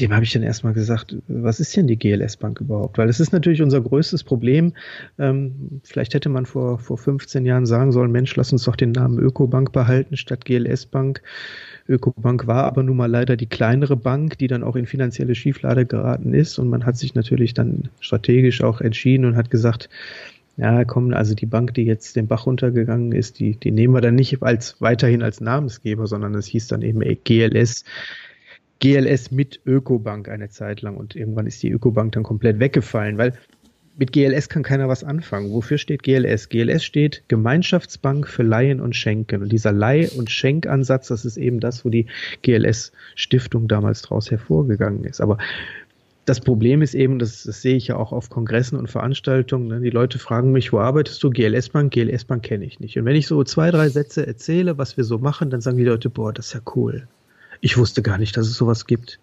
[0.00, 2.98] dem habe ich dann erstmal gesagt, was ist denn die GLS Bank überhaupt?
[2.98, 4.72] Weil es ist natürlich unser größtes Problem.
[5.18, 8.90] Ähm, vielleicht hätte man vor, vor 15 Jahren sagen sollen, Mensch, lass uns doch den
[8.90, 11.22] Namen Ökobank behalten statt GLS Bank.
[11.88, 15.86] Ökobank war aber nun mal leider die kleinere Bank, die dann auch in finanzielle Schieflage
[15.86, 16.58] geraten ist.
[16.58, 19.88] Und man hat sich natürlich dann strategisch auch entschieden und hat gesagt,
[20.56, 24.00] ja, komm, also die Bank, die jetzt den Bach runtergegangen ist, die, die nehmen wir
[24.00, 27.84] dann nicht als weiterhin als Namensgeber, sondern es hieß dann eben GLS
[28.84, 33.32] GLS mit Ökobank eine Zeit lang und irgendwann ist die Ökobank dann komplett weggefallen, weil
[33.96, 35.52] mit GLS kann keiner was anfangen.
[35.52, 36.50] Wofür steht GLS?
[36.50, 39.40] GLS steht Gemeinschaftsbank für Leihen und Schenken.
[39.40, 42.08] Und dieser Leih- und Schenkansatz, das ist eben das, wo die
[42.42, 45.22] GLS-Stiftung damals draus hervorgegangen ist.
[45.22, 45.38] Aber
[46.26, 49.80] das Problem ist eben, das, das sehe ich ja auch auf Kongressen und Veranstaltungen, ne?
[49.80, 51.30] die Leute fragen mich, wo arbeitest du?
[51.30, 52.98] GLS Bank, GLS Bank kenne ich nicht.
[52.98, 55.84] Und wenn ich so zwei, drei Sätze erzähle, was wir so machen, dann sagen die
[55.84, 57.08] Leute, boah, das ist ja cool.
[57.64, 59.18] Ich wusste gar nicht, dass es sowas gibt.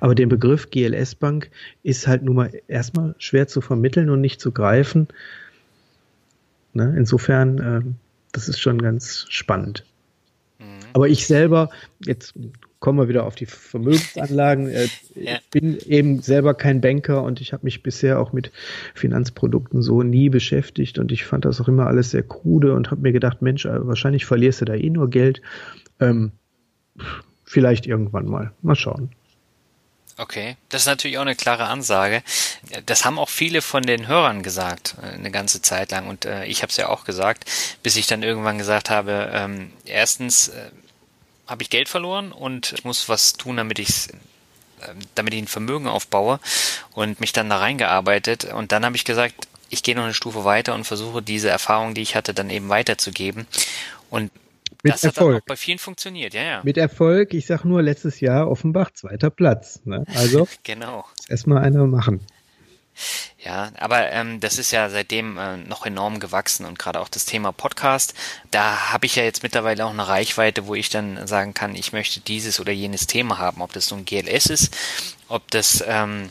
[0.00, 1.50] Aber der Begriff GLS Bank
[1.82, 5.08] ist halt nun mal erstmal schwer zu vermitteln und nicht zu greifen.
[6.72, 6.94] Ne?
[6.96, 7.82] Insofern, äh,
[8.32, 9.84] das ist schon ganz spannend.
[10.58, 10.64] Mhm.
[10.94, 11.68] Aber ich selber,
[12.02, 12.32] jetzt
[12.80, 14.68] kommen wir wieder auf die Vermögensanlagen.
[14.68, 15.36] Äh, ja.
[15.36, 18.52] Ich bin eben selber kein Banker und ich habe mich bisher auch mit
[18.94, 23.02] Finanzprodukten so nie beschäftigt und ich fand das auch immer alles sehr krude und habe
[23.02, 25.42] mir gedacht, Mensch, äh, wahrscheinlich verlierst du da eh nur Geld.
[26.00, 26.32] Ähm,
[27.46, 28.52] vielleicht irgendwann mal.
[28.62, 29.10] Mal schauen.
[30.18, 32.22] Okay, das ist natürlich auch eine klare Ansage.
[32.86, 36.08] Das haben auch viele von den Hörern gesagt, äh, eine ganze Zeit lang.
[36.08, 37.44] Und äh, ich habe es ja auch gesagt,
[37.82, 40.70] bis ich dann irgendwann gesagt habe, ähm, erstens äh,
[41.46, 44.08] habe ich Geld verloren und ich muss was tun, damit ich
[44.80, 46.40] äh, damit ich ein Vermögen aufbaue
[46.92, 48.44] und mich dann da reingearbeitet.
[48.44, 51.94] Und dann habe ich gesagt, ich gehe noch eine Stufe weiter und versuche diese Erfahrung,
[51.94, 53.46] die ich hatte, dann eben weiterzugeben.
[54.08, 54.30] Und
[54.82, 55.36] mit das Erfolg.
[55.36, 56.60] hat auch bei vielen funktioniert, ja, ja.
[56.64, 59.80] Mit Erfolg, ich sag nur letztes Jahr Offenbach zweiter Platz.
[59.84, 60.04] Ne?
[60.14, 61.04] Also genau.
[61.28, 62.20] erstmal einer machen.
[63.38, 67.26] Ja, aber ähm, das ist ja seitdem äh, noch enorm gewachsen und gerade auch das
[67.26, 68.14] Thema Podcast,
[68.50, 71.92] da habe ich ja jetzt mittlerweile auch eine Reichweite, wo ich dann sagen kann, ich
[71.92, 74.76] möchte dieses oder jenes Thema haben, ob das so ein GLS ist,
[75.28, 76.30] ob das ähm,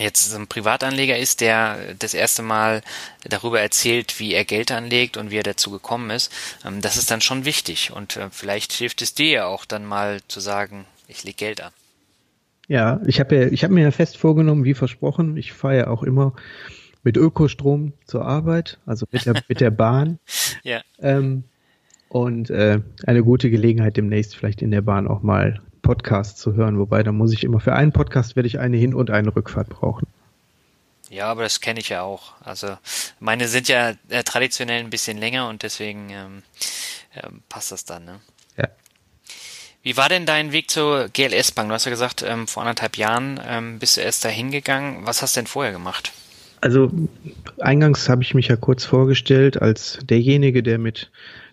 [0.00, 2.82] jetzt ein Privatanleger ist, der das erste Mal
[3.28, 6.32] darüber erzählt, wie er Geld anlegt und wie er dazu gekommen ist,
[6.66, 7.92] ähm, das ist dann schon wichtig.
[7.92, 11.60] Und äh, vielleicht hilft es dir ja auch dann mal zu sagen, ich lege Geld
[11.60, 11.72] an.
[12.68, 15.86] Ja, ich habe ja, ich habe mir ja fest vorgenommen, wie versprochen, ich fahre ja
[15.88, 16.34] auch immer
[17.02, 20.18] mit Ökostrom zur Arbeit, also mit der, mit der Bahn.
[20.62, 20.80] ja.
[21.00, 21.44] Ähm,
[22.08, 26.78] und äh, eine gute Gelegenheit demnächst vielleicht in der Bahn auch mal Podcast zu hören,
[26.78, 29.68] wobei da muss ich immer für einen Podcast werde ich eine Hin- und eine Rückfahrt
[29.68, 30.06] brauchen.
[31.08, 32.34] Ja, aber das kenne ich ja auch.
[32.44, 32.78] Also
[33.18, 36.42] meine sind ja äh, traditionell ein bisschen länger und deswegen ähm,
[37.14, 38.04] äh, passt das dann.
[38.04, 38.20] Ne?
[38.56, 38.68] Ja.
[39.82, 41.68] Wie war denn dein Weg zur GLS Bank?
[41.68, 45.04] Du hast ja gesagt, ähm, vor anderthalb Jahren ähm, bist du erst da hingegangen.
[45.06, 46.12] Was hast du denn vorher gemacht?
[46.60, 46.92] Also
[47.58, 51.10] eingangs habe ich mich ja kurz vorgestellt als derjenige, der mit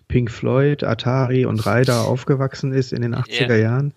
[0.08, 3.56] Pink Floyd, Atari und Ryder aufgewachsen ist in den 80er yeah.
[3.56, 3.94] Jahren.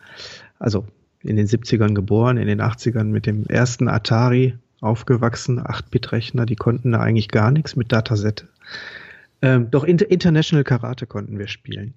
[0.58, 0.86] Also
[1.22, 6.92] in den 70ern geboren, in den 80ern mit dem ersten Atari aufgewachsen, 8-Bit-Rechner, die konnten
[6.92, 8.48] da eigentlich gar nichts mit Datasette.
[9.42, 11.94] Ähm, doch Inter International Karate konnten wir spielen.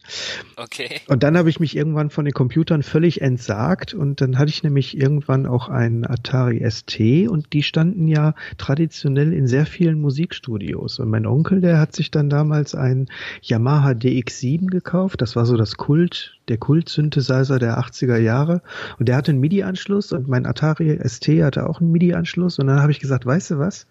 [0.55, 1.01] Okay.
[1.07, 4.63] Und dann habe ich mich irgendwann von den Computern völlig entsagt und dann hatte ich
[4.63, 10.99] nämlich irgendwann auch einen Atari ST und die standen ja traditionell in sehr vielen Musikstudios.
[10.99, 13.07] Und mein Onkel, der hat sich dann damals einen
[13.41, 15.21] Yamaha DX7 gekauft.
[15.21, 18.61] Das war so das Kult, der Kult-Synthesizer der 80er Jahre.
[18.99, 22.59] Und der hatte einen MIDI-Anschluss und mein Atari ST hatte auch einen MIDI-Anschluss.
[22.59, 23.85] Und dann habe ich gesagt, weißt du was?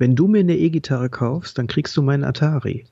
[0.00, 2.86] Wenn du mir eine E-Gitarre kaufst, dann kriegst du meinen Atari.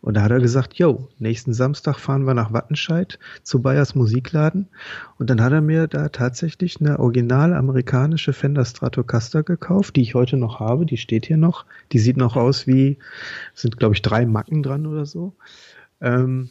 [0.00, 4.66] Und da hat er gesagt, yo, nächsten Samstag fahren wir nach Wattenscheid zu Bayers Musikladen.
[5.16, 10.16] Und dann hat er mir da tatsächlich eine original amerikanische Fender Stratocaster gekauft, die ich
[10.16, 10.86] heute noch habe.
[10.86, 11.66] Die steht hier noch.
[11.92, 12.98] Die sieht noch aus wie,
[13.54, 15.36] sind glaube ich drei Macken dran oder so.
[16.00, 16.50] Ähm,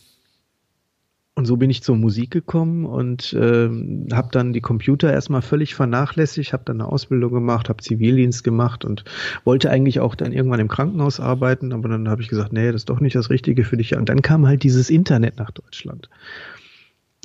[1.39, 5.73] und so bin ich zur Musik gekommen und ähm, habe dann die Computer erstmal völlig
[5.73, 9.05] vernachlässigt, habe dann eine Ausbildung gemacht, habe Zivildienst gemacht und
[9.45, 12.81] wollte eigentlich auch dann irgendwann im Krankenhaus arbeiten, aber dann habe ich gesagt, nee, das
[12.81, 13.95] ist doch nicht das Richtige für dich.
[13.95, 16.09] Und dann kam halt dieses Internet nach Deutschland.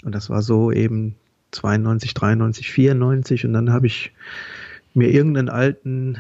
[0.04, 1.16] Und das war so eben
[1.50, 4.12] 92, 93, 94 und dann habe ich
[4.94, 6.18] mir irgendeinen alten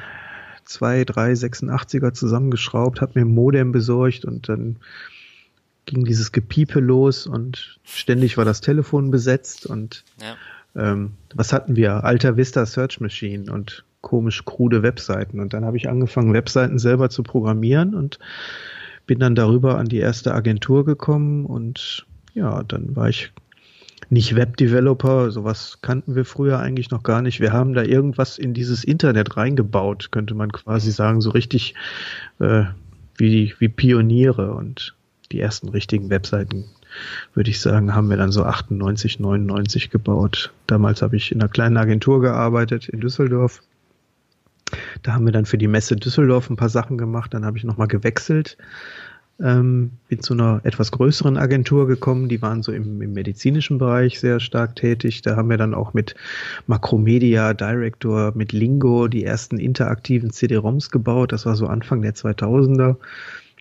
[0.64, 4.78] 2, 3, 86er zusammengeschraubt, habe mir ein Modem besorgt und dann
[5.86, 10.36] ging dieses Gepiepe los und ständig war das Telefon besetzt und ja.
[10.80, 12.04] ähm, was hatten wir?
[12.04, 15.40] Alter Vista Search Machine und komisch krude Webseiten.
[15.40, 18.18] Und dann habe ich angefangen, Webseiten selber zu programmieren und
[19.06, 23.32] bin dann darüber an die erste Agentur gekommen und ja, dann war ich
[24.10, 27.40] nicht Webdeveloper, sowas kannten wir früher eigentlich noch gar nicht.
[27.40, 31.74] Wir haben da irgendwas in dieses Internet reingebaut, könnte man quasi sagen, so richtig
[32.40, 32.64] äh,
[33.16, 34.94] wie, wie Pioniere und
[35.34, 36.64] die ersten richtigen Webseiten,
[37.34, 40.52] würde ich sagen, haben wir dann so 98, 99 gebaut.
[40.68, 43.62] Damals habe ich in einer kleinen Agentur gearbeitet in Düsseldorf.
[45.02, 47.34] Da haben wir dann für die Messe Düsseldorf ein paar Sachen gemacht.
[47.34, 48.56] Dann habe ich nochmal gewechselt.
[49.42, 52.28] Ähm, bin zu einer etwas größeren Agentur gekommen.
[52.28, 55.22] Die waren so im, im, medizinischen Bereich sehr stark tätig.
[55.22, 56.14] Da haben wir dann auch mit
[56.68, 61.32] Macromedia Director, mit Lingo die ersten interaktiven CD-ROMs gebaut.
[61.32, 62.96] Das war so Anfang der 2000er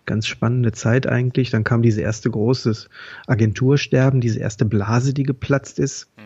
[0.06, 1.50] ganz spannende Zeit eigentlich.
[1.50, 2.88] Dann kam diese erste große
[3.28, 6.08] Agentursterben, diese erste Blase, die geplatzt ist.
[6.18, 6.22] Mhm.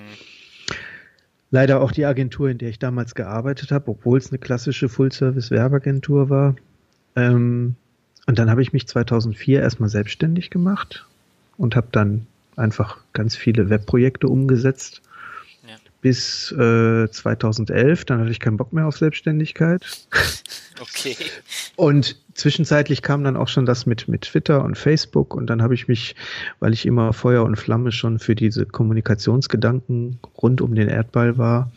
[1.50, 6.30] Leider auch die Agentur, in der ich damals gearbeitet habe, obwohl es eine klassische Full-Service-Werbeagentur
[6.30, 6.56] war.
[7.16, 7.76] Ähm,
[8.26, 11.06] und dann habe ich mich 2004 erstmal selbstständig gemacht
[11.58, 15.02] und habe dann einfach ganz viele Webprojekte umgesetzt
[15.66, 15.76] ja.
[16.02, 18.04] bis äh, 2011.
[18.04, 19.86] Dann hatte ich keinen Bock mehr auf Selbstständigkeit.
[20.80, 21.18] Okay.
[21.76, 25.74] Und zwischenzeitlich kam dann auch schon das mit, mit Twitter und Facebook und dann habe
[25.74, 26.16] ich mich,
[26.60, 31.72] weil ich immer Feuer und Flamme schon für diese Kommunikationsgedanken rund um den Erdball war,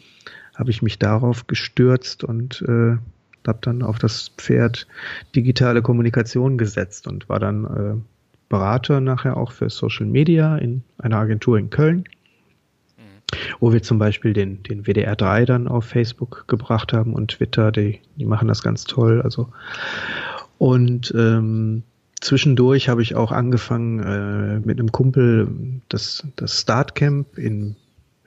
[0.55, 2.97] habe ich mich darauf gestürzt und äh,
[3.47, 4.87] habe dann auf das Pferd
[5.35, 8.01] digitale Kommunikation gesetzt und war dann äh,
[8.49, 12.05] Berater nachher auch für Social Media in einer Agentur in Köln
[13.61, 17.73] wo wir zum Beispiel den, den WDR 3 dann auf Facebook gebracht haben und Twitter,
[17.73, 19.23] die, die machen das ganz toll.
[19.23, 19.49] Also
[20.61, 21.85] und ähm,
[22.21, 25.49] zwischendurch habe ich auch angefangen äh, mit einem Kumpel
[25.89, 27.77] das, das Startcamp in,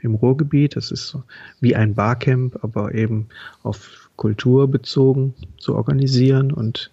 [0.02, 0.76] im Ruhrgebiet.
[0.76, 1.22] Das ist so
[1.62, 3.28] wie ein Barcamp, aber eben
[3.62, 6.52] auf Kultur bezogen zu organisieren.
[6.52, 6.90] Und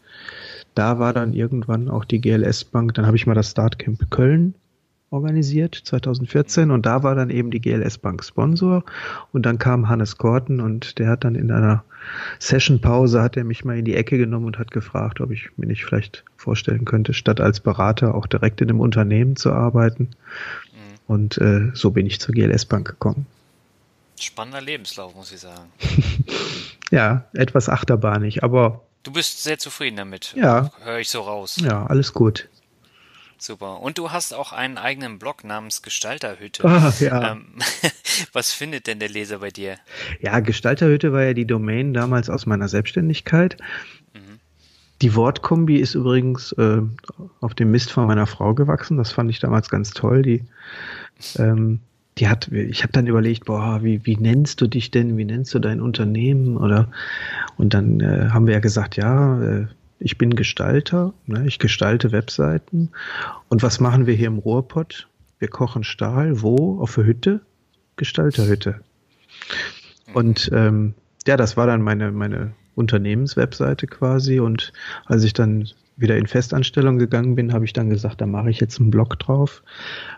[0.74, 2.92] da war dann irgendwann auch die GLS Bank.
[2.92, 4.52] Dann habe ich mal das Startcamp Köln
[5.10, 8.84] organisiert, 2014, und da war dann eben die GLS Bank Sponsor.
[9.32, 11.84] Und dann kam Hannes Korten und der hat dann in einer
[12.38, 15.66] Sessionpause hat er mich mal in die Ecke genommen und hat gefragt, ob ich mir
[15.66, 20.04] nicht vielleicht vorstellen könnte, statt als Berater auch direkt in einem Unternehmen zu arbeiten.
[20.04, 20.98] Mhm.
[21.06, 23.26] Und äh, so bin ich zur GLS Bank gekommen.
[24.18, 25.70] Spannender Lebenslauf, muss ich sagen.
[26.90, 28.82] ja, etwas achterbahnig, aber.
[29.02, 30.34] Du bist sehr zufrieden damit.
[30.36, 30.70] Ja.
[30.84, 31.56] Höre ich so raus.
[31.62, 32.48] Ja, alles gut.
[33.40, 33.80] Super.
[33.80, 36.62] Und du hast auch einen eigenen Blog namens Gestalterhütte.
[36.62, 37.32] Ah, ja.
[37.32, 37.46] Ähm,
[38.34, 39.78] was findet denn der Leser bei dir?
[40.20, 43.56] Ja, Gestalterhütte war ja die Domain damals aus meiner Selbstständigkeit.
[44.12, 44.40] Mhm.
[45.00, 46.82] Die Wortkombi ist übrigens äh,
[47.40, 48.98] auf dem Mist von meiner Frau gewachsen.
[48.98, 50.20] Das fand ich damals ganz toll.
[50.20, 50.44] Die,
[51.38, 51.80] ähm,
[52.18, 55.16] die hat, ich habe dann überlegt, boah, wie, wie nennst du dich denn?
[55.16, 56.58] Wie nennst du dein Unternehmen?
[56.58, 56.90] Oder
[57.56, 59.66] und dann äh, haben wir ja gesagt, ja, äh,
[60.00, 62.90] ich bin Gestalter, ne, ich gestalte Webseiten.
[63.48, 65.08] Und was machen wir hier im Ruhrpott?
[65.38, 66.80] Wir kochen Stahl, wo?
[66.80, 67.40] Auf der Hütte?
[67.96, 68.80] Gestalterhütte.
[70.14, 70.94] Und ähm,
[71.26, 74.40] ja, das war dann meine, meine Unternehmenswebseite quasi.
[74.40, 74.72] Und
[75.04, 78.58] als ich dann wieder in Festanstellung gegangen bin, habe ich dann gesagt, da mache ich
[78.58, 79.62] jetzt einen Blog drauf.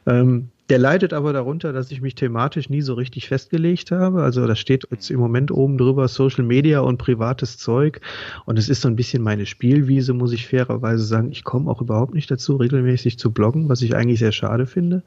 [0.07, 4.23] Ähm, der leidet aber darunter, dass ich mich thematisch nie so richtig festgelegt habe.
[4.23, 8.01] Also da steht jetzt im Moment oben drüber Social Media und privates Zeug.
[8.47, 11.31] Und es ist so ein bisschen meine Spielwiese, muss ich fairerweise sagen.
[11.31, 15.03] Ich komme auch überhaupt nicht dazu, regelmäßig zu bloggen, was ich eigentlich sehr schade finde.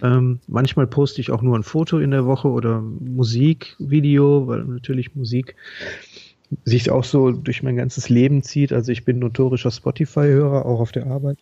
[0.00, 0.06] Mhm.
[0.06, 5.14] Ähm, manchmal poste ich auch nur ein Foto in der Woche oder Musikvideo, weil natürlich
[5.14, 5.56] Musik
[6.64, 8.72] sich auch so durch mein ganzes Leben zieht.
[8.72, 11.36] Also ich bin notorischer Spotify-Hörer, auch auf der Arbeit.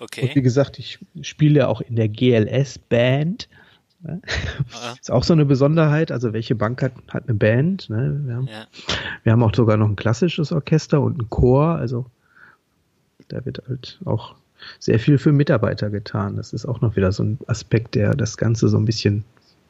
[0.00, 0.22] Okay.
[0.22, 3.48] Und wie gesagt, ich spiele ja auch in der GLS-Band.
[4.02, 4.20] Ne?
[4.72, 4.94] Ah.
[5.00, 6.12] Ist auch so eine Besonderheit.
[6.12, 7.88] Also welche Bank hat, hat eine Band?
[7.90, 8.20] Ne?
[8.24, 8.66] Wir, haben, ja.
[9.22, 11.76] wir haben auch sogar noch ein klassisches Orchester und ein Chor.
[11.76, 12.06] Also
[13.28, 14.34] da wird halt auch
[14.78, 16.36] sehr viel für Mitarbeiter getan.
[16.36, 19.24] Das ist auch noch wieder so ein Aspekt, der das Ganze so ein bisschen,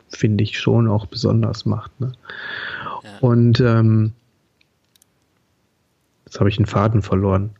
[0.08, 1.98] finde ich, schon auch besonders macht.
[2.00, 2.12] Ne?
[3.02, 3.18] Ja.
[3.20, 4.12] Und ähm,
[6.26, 7.50] jetzt habe ich einen Faden verloren.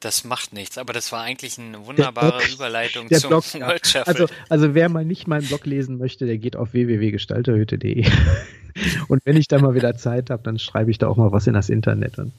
[0.00, 4.06] Das macht nichts, aber das war eigentlich eine wunderbare Blog, Überleitung zum Blog, World Shuffle.
[4.06, 8.06] Also, also wer mal nicht meinen Blog lesen möchte, der geht auf www.gestalterhütte.de.
[9.08, 11.46] Und wenn ich da mal wieder Zeit habe, dann schreibe ich da auch mal was
[11.46, 12.18] in das Internet.
[12.18, 12.32] Und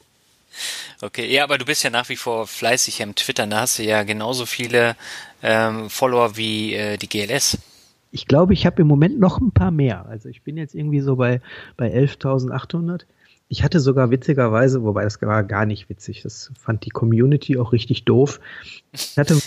[1.02, 3.46] Okay, ja, aber du bist ja nach wie vor fleißig am Twitter.
[3.46, 4.96] Da hast du ja genauso viele
[5.44, 7.60] ähm, Follower wie äh, die GLS.
[8.12, 10.06] Ich glaube, ich habe im Moment noch ein paar mehr.
[10.08, 11.42] Also ich bin jetzt irgendwie so bei,
[11.76, 13.02] bei 11.800.
[13.50, 17.72] Ich hatte sogar witzigerweise, wobei das war gar nicht witzig, das fand die Community auch
[17.72, 18.40] richtig doof.
[18.92, 19.40] Ich hatte,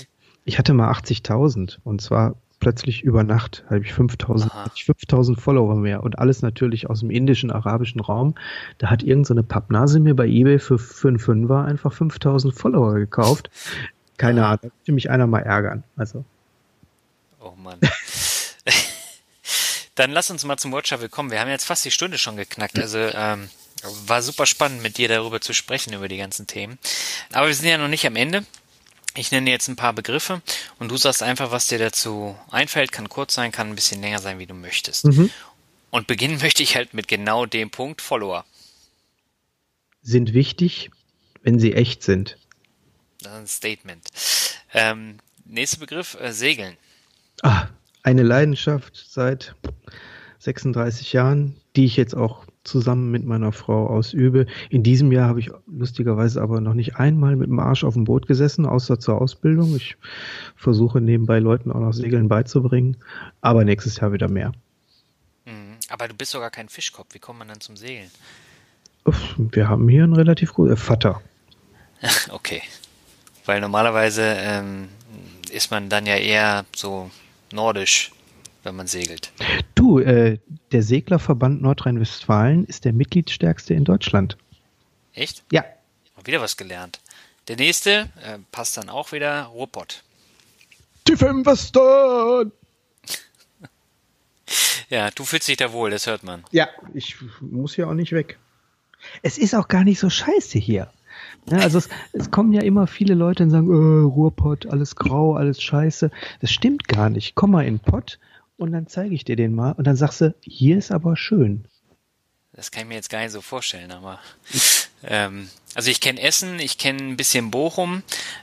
[0.44, 6.02] ich hatte mal 80.000 und zwar plötzlich über Nacht habe ich 5000, 5000 Follower mehr
[6.02, 8.34] und alles natürlich aus dem indischen, arabischen Raum.
[8.78, 12.94] Da hat irgendeine so Pappnase mir bei eBay für, für einen Fünfer einfach 5000 Follower
[12.94, 13.50] gekauft.
[14.18, 15.82] Keine Ahnung, da möchte mich einer mal ärgern.
[15.96, 16.24] Also.
[17.40, 17.78] Oh Mann.
[19.94, 21.30] Dann lass uns mal zum Watcher kommen.
[21.30, 22.78] Wir haben jetzt fast die Stunde schon geknackt.
[22.78, 23.48] Also ähm,
[24.06, 26.78] war super spannend, mit dir darüber zu sprechen, über die ganzen Themen.
[27.32, 28.44] Aber wir sind ja noch nicht am Ende.
[29.16, 30.40] Ich nenne jetzt ein paar Begriffe
[30.78, 32.92] und du sagst einfach, was dir dazu einfällt.
[32.92, 35.06] Kann kurz sein, kann ein bisschen länger sein, wie du möchtest.
[35.06, 35.30] Mhm.
[35.90, 38.44] Und beginnen möchte ich halt mit genau dem Punkt Follower.
[40.02, 40.90] Sind wichtig,
[41.42, 42.38] wenn sie echt sind.
[43.20, 44.06] Das ist ein Statement.
[44.72, 46.76] Ähm, nächster Begriff, äh, Segeln.
[47.42, 47.68] Ah,
[48.02, 49.54] eine Leidenschaft seit
[50.38, 54.46] 36 Jahren, die ich jetzt auch zusammen mit meiner Frau ausübe.
[54.68, 58.04] In diesem Jahr habe ich lustigerweise aber noch nicht einmal mit dem Arsch auf dem
[58.04, 59.74] Boot gesessen, außer zur Ausbildung.
[59.76, 59.96] Ich
[60.56, 62.96] versuche nebenbei Leuten auch noch Segeln beizubringen,
[63.40, 64.52] aber nächstes Jahr wieder mehr.
[65.46, 65.76] Mhm.
[65.88, 67.14] Aber du bist sogar kein Fischkopf.
[67.14, 68.10] Wie kommt man dann zum Segeln?
[69.38, 71.22] Wir haben hier einen relativ guten äh, Vater.
[72.30, 72.62] okay.
[73.46, 74.88] Weil normalerweise ähm,
[75.50, 77.10] ist man dann ja eher so
[77.52, 78.12] nordisch
[78.62, 79.32] wenn man segelt.
[79.74, 80.38] Du, äh,
[80.72, 84.36] der Seglerverband Nordrhein-Westfalen ist der mitgliedstärkste in Deutschland.
[85.14, 85.44] Echt?
[85.50, 85.64] Ja.
[86.24, 87.00] Wieder was gelernt.
[87.48, 90.04] Der nächste äh, passt dann auch wieder Ruhrpott.
[91.04, 92.52] Tief im Westen!
[94.90, 96.44] ja, du fühlst dich da wohl, das hört man.
[96.50, 98.38] Ja, ich muss hier auch nicht weg.
[99.22, 100.92] Es ist auch gar nicht so scheiße hier.
[101.46, 105.34] Ja, also es, es, kommen ja immer viele Leute und sagen, äh, Ruhrpott, alles grau,
[105.34, 106.10] alles scheiße.
[106.40, 107.34] Das stimmt gar nicht.
[107.34, 108.18] Komm mal in Pott
[108.60, 111.66] und dann zeige ich dir den mal und dann sagst du, hier ist aber schön.
[112.52, 114.20] Das kann ich mir jetzt gar nicht so vorstellen, aber
[115.02, 118.02] ähm, also ich kenne Essen, ich kenne ein bisschen Bochum,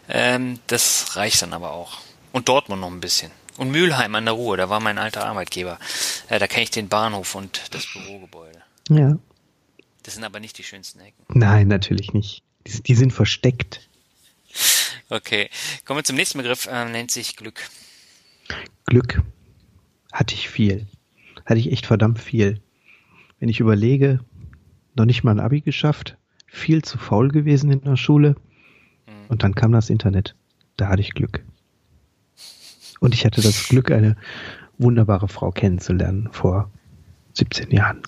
[0.09, 1.99] ähm, das reicht dann aber auch.
[2.31, 3.31] Und Dortmund noch ein bisschen.
[3.57, 5.77] Und Mülheim an der Ruhr, da war mein alter Arbeitgeber.
[6.29, 8.61] Äh, da kenne ich den Bahnhof und das Bürogebäude.
[8.89, 9.17] Ja.
[10.03, 11.23] Das sind aber nicht die schönsten Ecken.
[11.29, 12.43] Nein, natürlich nicht.
[12.65, 13.87] Die, die sind versteckt.
[15.09, 15.49] Okay,
[15.85, 17.69] kommen wir zum nächsten Begriff, äh, nennt sich Glück.
[18.85, 19.21] Glück
[20.17, 20.87] hatte ich viel.
[21.45, 22.59] Hatte ich echt verdammt viel.
[23.39, 24.19] Wenn ich überlege,
[24.95, 28.35] noch nicht mal ein Abi geschafft, viel zu faul gewesen in der Schule.
[29.05, 29.27] Mhm.
[29.29, 30.33] Und dann kam das Internet.
[30.75, 31.43] Da hatte ich Glück.
[32.99, 34.17] Und ich hatte das Glück, eine
[34.79, 36.71] wunderbare Frau kennenzulernen vor
[37.33, 38.01] 17 Jahren.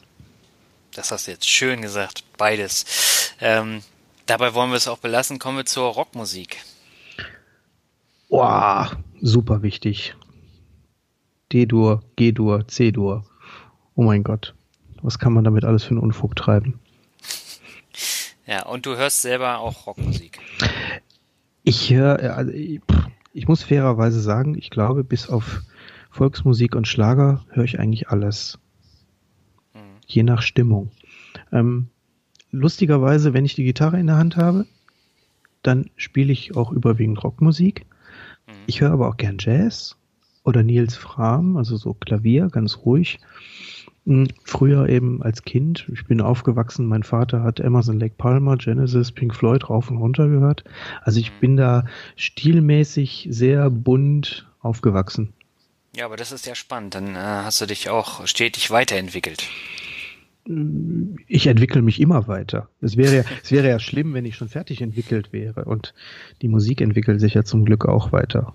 [0.95, 3.35] Das hast du jetzt schön gesagt, beides.
[3.39, 3.83] Ähm,
[4.25, 5.37] dabei wollen wir es auch belassen.
[5.37, 6.57] Kommen wir zur Rockmusik.
[8.29, 10.15] Boah, super wichtig.
[11.51, 13.25] D-Dur, G-Dur, C-Dur.
[13.95, 14.53] Oh mein Gott.
[15.01, 16.79] Was kann man damit alles für einen Unfug treiben?
[18.45, 20.39] Ja, und du hörst selber auch Rockmusik.
[21.63, 22.81] Ich höre, also ich,
[23.33, 25.61] ich muss fairerweise sagen, ich glaube, bis auf
[26.09, 28.57] Volksmusik und Schlager höre ich eigentlich alles.
[29.73, 29.79] Mhm.
[30.07, 30.91] Je nach Stimmung.
[31.51, 31.89] Ähm,
[32.51, 34.65] lustigerweise, wenn ich die Gitarre in der Hand habe,
[35.61, 37.85] dann spiele ich auch überwiegend Rockmusik.
[38.47, 38.53] Mhm.
[38.65, 39.98] Ich höre aber auch gern Jazz
[40.43, 43.19] oder Nils Fram, also so Klavier, ganz ruhig.
[44.05, 49.11] Hm, früher eben als Kind, ich bin aufgewachsen, mein Vater hat Emerson Lake Palmer, Genesis,
[49.11, 50.63] Pink Floyd rauf und runter gehört.
[51.01, 51.85] Also ich bin da
[52.15, 55.33] stilmäßig sehr bunt aufgewachsen.
[55.95, 56.95] Ja, aber das ist ja spannend.
[56.95, 59.43] Dann äh, hast du dich auch stetig weiterentwickelt.
[61.27, 62.69] Ich entwickle mich immer weiter.
[62.81, 65.65] Es wäre, ja, es wäre ja schlimm, wenn ich schon fertig entwickelt wäre.
[65.65, 65.93] Und
[66.41, 68.53] die Musik entwickelt sich ja zum Glück auch weiter.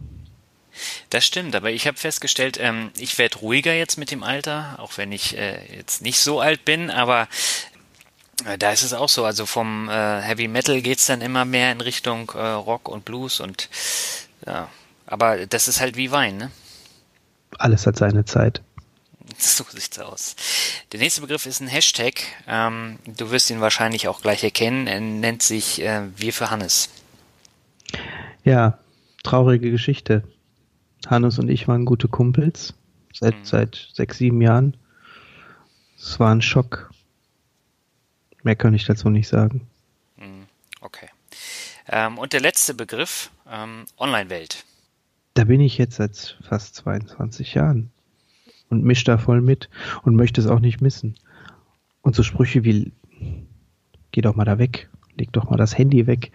[1.11, 4.97] Das stimmt, aber ich habe festgestellt, ähm, ich werde ruhiger jetzt mit dem Alter, auch
[4.97, 7.29] wenn ich äh, jetzt nicht so alt bin, aber
[8.47, 9.25] äh, da ist es auch so.
[9.25, 13.41] Also vom äh, Heavy Metal geht's dann immer mehr in Richtung äh, Rock und Blues
[13.41, 13.69] und
[14.47, 14.69] ja,
[15.07, 16.51] aber das ist halt wie Wein, ne?
[17.59, 18.63] Alles hat seine Zeit.
[19.39, 20.37] So sieht's aus.
[20.93, 22.21] Der nächste Begriff ist ein Hashtag.
[22.47, 24.87] Ähm, du wirst ihn wahrscheinlich auch gleich erkennen.
[24.87, 26.91] Er nennt sich äh, Wir für Hannes.
[28.45, 28.79] Ja,
[29.23, 30.23] traurige Geschichte.
[31.11, 32.75] Hannes und ich waren gute Kumpels
[33.13, 33.45] seit, mhm.
[33.45, 34.77] seit sechs, sieben Jahren.
[35.97, 36.91] Es war ein Schock.
[38.43, 39.67] Mehr kann ich dazu nicht sagen.
[40.17, 40.47] Mhm.
[40.81, 41.09] Okay.
[41.89, 44.65] Ähm, und der letzte Begriff, ähm, Online-Welt.
[45.35, 47.91] Da bin ich jetzt seit fast 22 Jahren
[48.69, 49.69] und misch da voll mit
[50.03, 51.17] und möchte es auch nicht missen.
[52.03, 52.93] Und so Sprüche wie,
[54.13, 56.33] geh doch mal da weg, leg doch mal das Handy weg,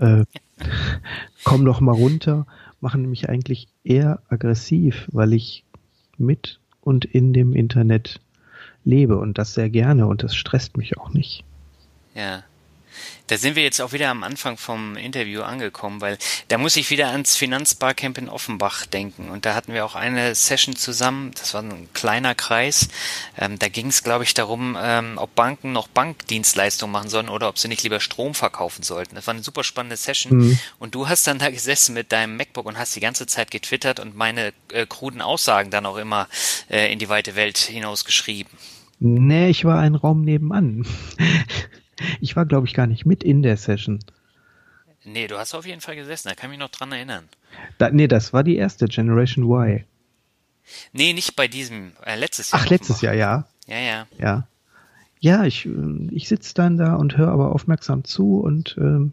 [0.00, 0.24] äh,
[1.44, 2.46] komm doch mal runter,
[2.80, 5.64] machen mich eigentlich eher aggressiv, weil ich
[6.16, 8.20] mit und in dem Internet
[8.84, 11.44] lebe und das sehr gerne und das stresst mich auch nicht.
[12.14, 12.42] Ja.
[13.30, 16.18] Da sind wir jetzt auch wieder am Anfang vom Interview angekommen, weil
[16.48, 19.30] da muss ich wieder ans Finanzbarcamp in Offenbach denken.
[19.30, 22.88] Und da hatten wir auch eine Session zusammen, das war ein kleiner Kreis.
[23.38, 27.48] Ähm, da ging es, glaube ich, darum, ähm, ob Banken noch Bankdienstleistungen machen sollen oder
[27.48, 29.14] ob sie nicht lieber Strom verkaufen sollten.
[29.14, 30.36] Das war eine super spannende Session.
[30.36, 30.58] Mhm.
[30.80, 34.00] Und du hast dann da gesessen mit deinem MacBook und hast die ganze Zeit getwittert
[34.00, 36.28] und meine äh, kruden Aussagen dann auch immer
[36.68, 38.50] äh, in die weite Welt hinausgeschrieben.
[38.98, 40.84] Nee, ich war ein Raum nebenan.
[42.20, 44.00] Ich war, glaube ich, gar nicht mit in der Session.
[45.04, 47.28] Nee, du hast auf jeden Fall gesessen, da kann ich mich noch dran erinnern.
[47.78, 49.84] Da, nee, das war die erste, Generation Y.
[50.92, 52.60] Nee, nicht bei diesem, äh, letztes Jahr.
[52.62, 53.46] Ach, letztes Jahr, ja.
[53.66, 54.06] Ja, ja.
[54.18, 54.46] Ja,
[55.20, 55.68] ja ich,
[56.10, 59.10] ich sitze dann da und höre aber aufmerksam zu und äh,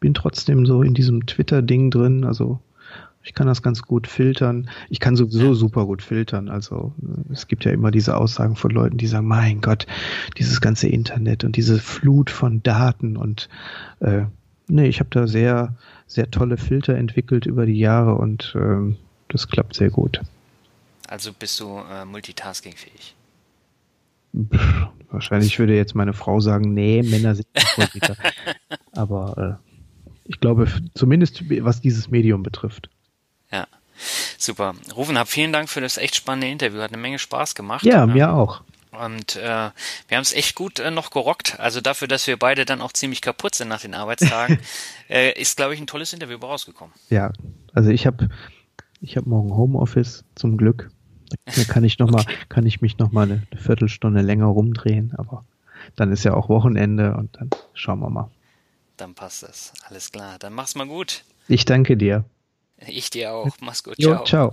[0.00, 2.24] bin trotzdem so in diesem Twitter-Ding drin.
[2.24, 2.60] Also
[3.28, 4.70] ich kann das ganz gut filtern.
[4.88, 6.48] Ich kann sowieso super gut filtern.
[6.48, 9.86] Also äh, es gibt ja immer diese Aussagen von Leuten, die sagen, mein Gott,
[10.38, 13.50] dieses ganze Internet und diese Flut von Daten und
[14.00, 14.22] äh,
[14.66, 15.74] nee, ich habe da sehr,
[16.06, 18.96] sehr tolle Filter entwickelt über die Jahre und ähm,
[19.28, 20.22] das klappt sehr gut.
[21.06, 23.14] Also bist du äh, multitaskingfähig?
[25.10, 28.12] Wahrscheinlich würde jetzt meine Frau sagen, nee, Männer sind nicht.
[28.92, 29.68] Aber äh,
[30.24, 32.88] ich glaube, zumindest was dieses Medium betrifft.
[34.38, 34.42] Ja.
[34.44, 34.74] Super.
[34.94, 36.80] Rufen, hab vielen Dank für das echt spannende Interview.
[36.80, 37.84] Hat eine Menge Spaß gemacht.
[37.84, 38.62] Ja, mir ähm, auch.
[38.92, 39.70] Und äh,
[40.08, 41.60] wir haben es echt gut äh, noch gerockt.
[41.60, 44.58] Also dafür, dass wir beide dann auch ziemlich kaputt sind nach den Arbeitstagen,
[45.08, 46.94] äh, ist, glaube ich, ein tolles Interview rausgekommen.
[47.10, 47.32] Ja,
[47.74, 48.28] also ich habe
[49.00, 50.90] ich hab morgen Homeoffice zum Glück.
[51.44, 52.24] Da kann ich noch okay.
[52.24, 55.12] mal, kann ich mich noch mal eine, eine Viertelstunde länger rumdrehen.
[55.16, 55.44] Aber
[55.96, 58.30] dann ist ja auch Wochenende und dann schauen wir mal.
[58.96, 59.72] Dann passt das.
[59.88, 60.38] Alles klar.
[60.38, 61.24] Dann mach's mal gut.
[61.46, 62.24] Ich danke dir.
[62.86, 63.48] Ich dir auch.
[63.60, 63.96] Mach's gut.
[64.00, 64.24] Ciao.
[64.24, 64.52] Jo, ciao.